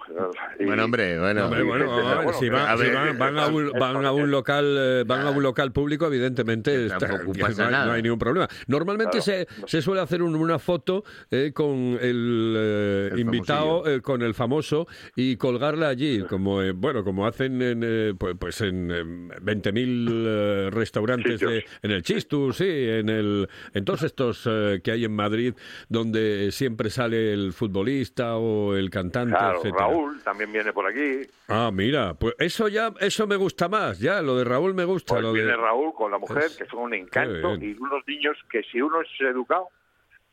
y- 0.59 0.65
Bueno, 0.65 0.85
hombre, 0.85 1.17
bueno. 1.19 1.45
Hombre, 1.45 1.63
bueno, 1.63 1.85
gente, 1.85 2.01
a 2.07 2.15
ver, 2.15 2.23
bueno, 2.25 2.39
si, 2.39 2.49
van, 2.49 2.67
a 2.69 2.77
si 2.77 2.83
ver, 2.83 2.93
van- 2.93 3.17
van 3.17 3.39
a 3.39 3.47
un, 3.47 3.65
es- 3.67 3.71
van 3.79 4.05
a 4.05 4.11
un 4.11 4.31
local 4.31 4.75
eh, 4.77 5.03
van 5.05 5.21
a 5.27 5.29
un 5.31 5.43
local 5.43 5.71
público 5.71 6.07
evidentemente 6.07 6.85
está- 6.87 6.99
pasa 7.39 7.61
no, 7.61 7.65
hay, 7.67 7.71
nada. 7.71 7.85
no 7.85 7.91
hay 7.93 8.01
ningún 8.01 8.19
problema 8.19 8.47
normalmente 8.67 9.19
Claro. 9.19 9.23
se, 9.23 9.47
se 9.67 9.81
suele 9.81 10.01
hacer 10.01 10.21
un- 10.21 10.35
una 10.35 10.59
foto 10.59 11.03
eh, 11.31 11.51
con 11.53 11.97
el, 12.01 12.53
eh, 12.57 13.09
El 13.13 13.19
invitado 13.19 13.87
eh, 13.87 14.01
con 14.01 14.21
el 14.21 14.33
famoso 14.33 14.87
y 15.15 15.37
colgarla 15.37 15.87
allí 15.89 16.21
como 16.23 16.61
eh, 16.61 16.71
bueno 16.71 17.03
como 17.03 17.25
hacen 17.27 17.61
en 17.61 17.81
eh, 17.83 18.13
pues, 18.17 18.35
pues 18.39 18.59
en 18.61 18.91
eh, 18.91 19.03
20.000 19.41 20.07
eh, 20.25 20.69
restaurantes 20.71 21.39
de, 21.39 21.63
en 21.81 21.91
el 21.91 22.01
Chistus 22.03 22.57
sí 22.57 22.65
en 22.67 23.09
el 23.09 23.47
en 23.73 23.85
todos 23.85 24.03
estos 24.03 24.47
eh, 24.49 24.81
que 24.83 24.91
hay 24.91 25.05
en 25.05 25.15
Madrid 25.15 25.53
donde 25.89 26.49
siempre 26.51 26.89
sale 26.89 27.31
el 27.33 27.53
futbolista 27.53 28.32
o 28.37 28.75
el 28.75 28.89
cantante 28.89 29.35
Claro, 29.35 29.57
etcétera. 29.59 29.87
Raúl 29.87 30.21
también 30.23 30.51
viene 30.51 30.73
por 30.73 30.87
aquí. 30.87 31.21
Ah, 31.47 31.71
mira, 31.73 32.13
pues 32.13 32.35
eso 32.39 32.67
ya, 32.67 32.93
eso 32.99 33.27
me 33.27 33.35
gusta 33.35 33.67
más, 33.69 33.99
ya, 33.99 34.21
lo 34.21 34.35
de 34.37 34.43
Raúl 34.43 34.73
me 34.73 34.85
gusta. 34.85 35.13
Pues 35.15 35.23
lo 35.23 35.33
viene 35.33 35.51
de... 35.51 35.57
Raúl 35.57 35.93
con 35.93 36.11
la 36.11 36.17
mujer, 36.17 36.43
Es- 36.45 36.57
que 36.57 36.65
son 36.65 36.79
un 36.79 36.93
encanto, 36.93 37.55
y 37.55 37.75
unos 37.79 38.05
niños 38.07 38.37
que 38.51 38.63
si 38.63 38.81
uno 38.81 39.01
es 39.01 39.07
educado 39.21 39.67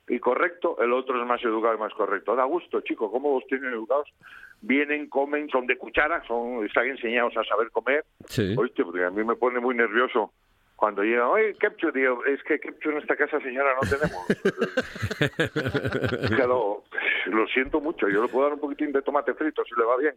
y 0.09 0.19
correcto, 0.19 0.77
el 0.83 0.93
otro 0.93 1.21
es 1.21 1.27
más 1.29 1.43
educado 1.45 1.75
y 1.75 1.79
más 1.79 1.93
correcto. 1.95 2.35
Da 2.35 2.45
gusto, 2.45 2.81
chico, 2.81 3.11
¿cómo 3.13 3.39
los 3.39 3.47
tienen 3.47 3.73
educados? 3.73 4.09
Vienen, 4.61 5.09
comen, 5.09 5.49
son 5.49 5.67
de 5.67 5.79
cuchara, 5.79 6.23
son, 6.27 6.65
están 6.67 6.87
enseñados 6.89 7.35
a 7.37 7.45
saber 7.45 7.71
comer. 7.71 8.05
Sí. 8.27 8.55
Oíste, 8.59 8.85
porque 8.85 9.05
a 9.05 9.11
mí 9.11 9.23
me 9.25 9.37
pone 9.37 9.61
muy 9.61 9.75
nervioso 9.75 10.33
cuando 10.77 11.03
llega, 11.03 11.29
oye, 11.29 11.55
ketchup, 11.61 11.95
digo, 11.95 12.25
es 12.25 12.43
que 12.43 12.59
ketchup 12.59 12.93
en 12.93 12.99
esta 12.99 13.15
casa, 13.15 13.39
señora, 13.41 13.71
no 13.81 13.89
tenemos. 13.89 14.27
Que 16.37 16.43
lo, 17.27 17.47
siento 17.49 17.81
mucho, 17.81 18.09
yo 18.09 18.23
le 18.23 18.29
puedo 18.29 18.45
dar 18.45 18.55
un 18.55 18.61
poquitín 18.61 18.93
de 18.93 19.03
tomate 19.03 19.35
frito 19.35 19.65
si 19.65 19.75
le 19.77 19.85
va 19.85 19.97
bien. 19.97 20.15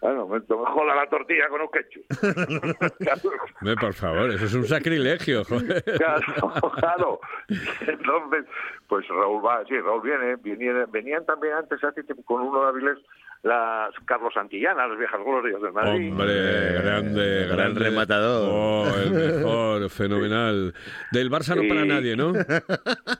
Bueno, 0.00 0.26
me, 0.26 0.38
me 0.38 0.46
joda 0.46 0.94
la 0.94 1.06
tortilla 1.08 1.48
con 1.48 1.60
un 1.60 1.68
ketchup. 1.68 2.04
Claro. 3.00 3.78
Por 3.80 3.92
favor, 3.92 4.30
eso 4.30 4.46
es 4.46 4.54
un 4.54 4.64
sacrilegio. 4.64 5.44
joder. 5.48 5.84
Claro, 5.84 6.72
claro. 6.74 7.20
Entonces, 7.86 8.46
pues 8.88 9.06
Raúl 9.08 9.44
va, 9.44 9.62
sí, 9.66 9.78
Raúl 9.78 10.02
viene, 10.02 10.36
venían 10.86 11.26
también 11.26 11.54
antes 11.54 11.82
hace 11.84 12.02
tiempo 12.02 12.22
con 12.24 12.42
uno 12.42 12.62
de 12.62 12.68
Avilés 12.68 12.98
las 13.42 13.94
Carlos 14.04 14.34
Santillana, 14.34 14.86
las 14.86 14.98
viejas 14.98 15.18
glorias 15.24 15.62
del 15.62 15.72
Madrid. 15.72 16.10
Hombre, 16.10 16.72
grande, 16.82 17.44
gran 17.46 17.56
grande. 17.56 17.80
rematador. 17.80 18.48
Oh, 18.52 18.96
el 19.02 19.10
mejor, 19.12 19.90
fenomenal. 19.90 20.74
Del 21.10 21.30
Barça 21.30 21.56
no 21.56 21.66
para 21.66 21.84
nadie, 21.86 22.16
¿no? 22.16 22.32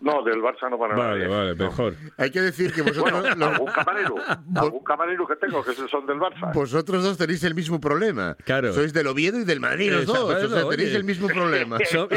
No, 0.03 0.23
del 0.23 0.43
Barça 0.43 0.69
no 0.71 0.79
para 0.79 0.95
Vale, 0.95 1.27
nadie. 1.27 1.29
vale, 1.29 1.55
mejor. 1.55 1.95
Hay 2.19 2.31
que 2.31 2.41
decir 2.43 2.73
que 2.73 2.83
vosotros, 2.83 3.19
Bueno, 3.21 3.35
los- 3.35 3.49
algún 3.49 3.73
camarero, 3.73 4.15
algún 4.57 4.85
camarero 4.85 5.27
que 5.27 5.37
tengo 5.37 5.65
que 5.65 5.73
son 5.73 6.07
del 6.07 6.19
Barça. 6.19 6.53
vosotros 6.53 7.03
dos 7.03 7.17
tenéis 7.17 7.43
el 7.45 7.55
mismo 7.55 7.81
problema. 7.81 8.37
Claro. 8.45 8.73
Sois 8.75 8.93
del 8.93 9.07
Oviedo 9.07 9.39
y 9.39 9.45
del 9.45 9.61
Madrid 9.61 9.91
los 9.93 10.05
dos. 10.07 10.19
O 10.19 10.49
sea, 10.49 10.67
oye. 10.67 10.77
tenéis 10.77 10.95
el 10.95 11.05
mismo 11.05 11.29
problema. 11.29 11.79
Son, 11.91 12.09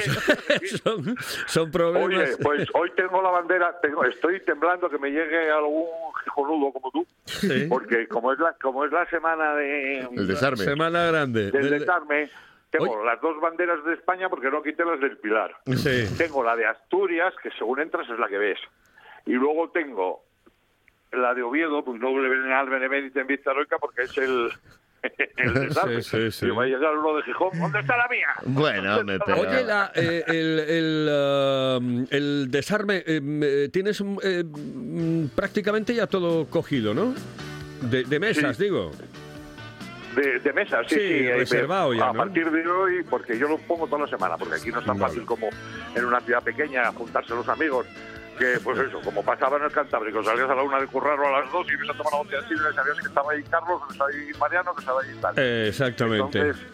son, 0.83 1.15
son 1.47 1.71
problemas. 1.71 2.05
Oye, 2.05 2.37
pues 2.41 2.67
hoy 2.73 2.91
tengo 2.95 3.21
la 3.21 3.29
bandera, 3.31 3.75
tengo, 3.81 4.03
estoy 4.05 4.39
temblando 4.41 4.89
que 4.89 4.97
me 4.97 5.09
llegue 5.09 5.49
algún 5.49 5.85
gijonudo 6.23 6.71
como 6.73 6.91
tú, 6.91 7.07
Sí. 7.25 7.65
porque 7.69 7.92
como 8.09 8.33
es 8.33 8.39
la 8.39 8.53
como 8.61 8.85
es 8.85 8.91
la 8.91 9.05
semana 9.09 9.55
de 9.55 9.99
El 10.01 10.27
desarme. 10.27 10.63
Semana 10.63 11.05
grande. 11.05 11.51
del 11.51 11.69
Del- 11.69 11.79
desarme, 11.79 12.29
tengo 12.69 12.91
Oye. 12.91 13.05
las 13.05 13.21
dos 13.21 13.39
banderas 13.41 13.83
de 13.85 13.93
España 13.93 14.29
porque 14.29 14.49
no 14.49 14.61
quité 14.63 14.83
las 14.85 14.99
del 14.99 15.17
Pilar. 15.17 15.55
Sí. 15.75 16.05
Tengo 16.17 16.43
la 16.43 16.55
de 16.55 16.65
Asturias, 16.65 17.33
que 17.41 17.51
según 17.51 17.79
entras 17.81 18.09
es 18.09 18.17
la 18.19 18.27
que 18.27 18.37
ves. 18.37 18.59
Y 19.25 19.33
luego 19.33 19.69
tengo 19.71 20.23
la 21.11 21.33
de 21.33 21.43
Oviedo, 21.43 21.85
pues 21.85 22.01
doble 22.01 22.27
Benal 22.27 22.69
Benemérita 22.69 23.21
en 23.21 23.27
Vista 23.27 23.51
Heroica, 23.51 23.77
porque 23.77 24.01
es 24.01 24.17
el, 24.17 24.49
el 25.37 25.53
desarme. 25.53 26.01
Sí, 26.01 26.17
sí, 26.19 26.31
sí. 26.31 26.45
Y 26.47 26.49
va 26.49 26.63
a 26.63 26.65
llegar 26.65 26.97
uno 26.97 27.15
de 27.17 27.23
Gijón, 27.23 27.51
¿dónde 27.59 27.79
está 27.81 27.95
la 27.95 28.07
mía? 28.07 28.27
Bueno, 28.45 28.97
hombre, 28.97 29.19
pero... 29.23 29.41
Oye, 29.41 29.63
la, 29.63 29.91
eh, 29.93 30.23
el, 30.27 30.59
el, 30.59 31.77
um, 31.77 32.07
el 32.09 32.49
desarme, 32.49 33.03
eh, 33.05 33.69
tienes 33.71 34.01
eh, 34.23 34.43
mm, 34.43 35.27
prácticamente 35.35 35.93
ya 35.93 36.07
todo 36.07 36.47
cogido, 36.49 36.93
¿no? 36.95 37.13
De, 37.89 38.03
de 38.03 38.19
mesas, 38.19 38.57
Sí. 38.57 38.63
digo. 38.63 38.91
De, 40.15 40.39
de 40.39 40.53
mesa, 40.53 40.81
sí, 40.87 40.95
Sí, 40.95 41.31
reservado 41.31 41.91
ya, 41.93 42.09
A 42.09 42.13
¿no? 42.13 42.19
partir 42.19 42.49
de 42.51 42.67
hoy, 42.67 43.03
porque 43.09 43.35
yo 43.37 43.47
lo 43.47 43.57
pongo 43.57 43.87
toda 43.87 44.03
la 44.03 44.07
semana, 44.07 44.37
porque 44.37 44.55
aquí 44.55 44.69
no 44.69 44.79
es 44.79 44.85
tan 44.85 44.99
Vale. 44.99 45.09
fácil 45.11 45.25
como 45.25 45.49
en 45.95 46.05
una 46.05 46.19
ciudad 46.21 46.43
pequeña 46.43 46.91
juntarse 46.91 47.33
los 47.33 47.47
amigos. 47.49 47.87
Que, 48.37 48.59
pues 48.63 48.79
eso, 48.79 48.99
como 49.01 49.23
pasaba 49.23 49.57
en 49.57 49.63
el 49.63 49.71
Cantábrico, 49.71 50.23
salías 50.23 50.49
a 50.49 50.55
la 50.55 50.63
una 50.63 50.79
de 50.79 50.87
currar 50.87 51.19
o 51.19 51.27
a 51.27 51.41
las 51.41 51.51
dos 51.51 51.65
y 51.69 51.73
ibas 51.73 51.89
a 51.89 51.93
tomar 51.97 52.13
una 52.13 52.23
botella 52.23 52.41
de 52.41 52.53
y 52.55 52.75
sabías 52.75 52.97
que 52.99 53.07
estaba 53.07 53.31
ahí 53.31 53.43
Carlos, 53.43 53.81
que 53.87 53.91
estaba 53.93 54.09
ahí 54.09 54.31
Mariano, 54.39 54.73
que 54.75 54.79
estaba 54.81 55.01
ahí 55.01 55.15
tal. 55.21 55.33
Eh, 55.37 55.67
exactamente. 55.69 56.39
Entonces, 56.39 56.65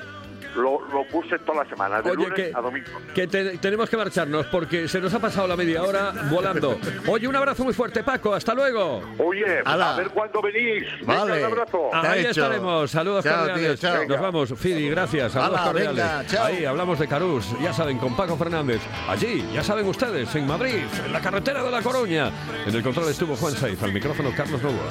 lo, 0.55 0.81
lo 0.91 1.05
puse 1.07 1.37
toda 1.39 1.63
la 1.63 1.69
semana, 1.69 2.01
de 2.01 2.09
Oye, 2.11 2.15
lunes 2.23 2.33
que- 2.33 2.51
a 2.55 2.61
domingo. 2.61 2.87
Que 3.13 3.27
te- 3.27 3.57
tenemos 3.57 3.89
que 3.89 3.97
marcharnos 3.97 4.45
porque 4.47 4.87
se 4.87 4.99
nos 4.99 5.13
ha 5.13 5.19
pasado 5.19 5.47
la 5.47 5.55
media 5.55 5.83
hora 5.83 6.11
volando. 6.29 6.77
Oye, 7.07 7.27
un 7.27 7.35
abrazo 7.35 7.63
muy 7.63 7.73
fuerte, 7.73 8.03
Paco. 8.03 8.33
Hasta 8.33 8.53
luego. 8.53 9.01
Oye, 9.19 9.61
Hala. 9.65 9.93
a 9.93 9.97
ver 9.97 10.09
cuándo 10.09 10.41
venís. 10.41 10.83
Venga, 11.01 11.19
Vale. 11.25 11.39
Un 11.45 11.51
abrazo. 11.53 11.89
Ahí 11.93 12.21
hecho. 12.21 12.29
estaremos. 12.31 12.91
Saludos 12.91 13.23
Chao, 13.23 13.45
cordiales. 13.47 13.79
tío, 13.79 13.89
chao. 13.89 14.05
Nos 14.07 14.19
vamos. 14.21 14.53
Fidi, 14.57 14.89
gracias. 14.89 15.31
Saludos 15.31 15.61
cordiales. 15.61 15.95
venga, 15.95 16.25
chao. 16.25 16.45
Ahí 16.45 16.65
hablamos 16.65 16.99
de 16.99 17.07
Carús. 17.07 17.45
Ya 17.61 17.73
saben, 17.73 17.97
con 17.97 18.15
Paco 18.15 18.35
Fernández. 18.37 18.81
Allí, 19.07 19.47
ya 19.53 19.63
saben 19.63 19.87
ustedes, 19.87 20.33
en 20.35 20.47
Madrid, 20.47 20.83
en 21.05 21.13
la 21.13 21.19
carretera 21.21 21.63
de 21.63 21.71
La 21.71 21.81
Coruña. 21.81 22.31
En 22.65 22.73
el 22.75 22.83
control 22.83 23.09
estuvo 23.09 23.35
Juan 23.35 23.53
Saiz. 23.53 23.81
Al 23.83 23.93
micrófono, 23.93 24.31
Carlos 24.35 24.61
Novoa. 24.61 24.89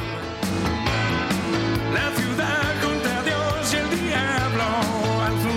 La 1.94 2.10
ciudad 2.10 2.67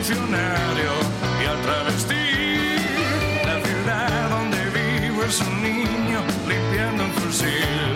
y 0.09 1.45
al 1.45 1.61
travesti. 1.61 2.15
La 3.45 3.61
ciudad 3.61 4.29
donde 4.31 4.57
vivo 4.71 5.23
es 5.23 5.39
un 5.41 5.61
niño 5.61 6.21
limpiando 6.47 7.03
un 7.03 7.11
fusil. 7.13 7.90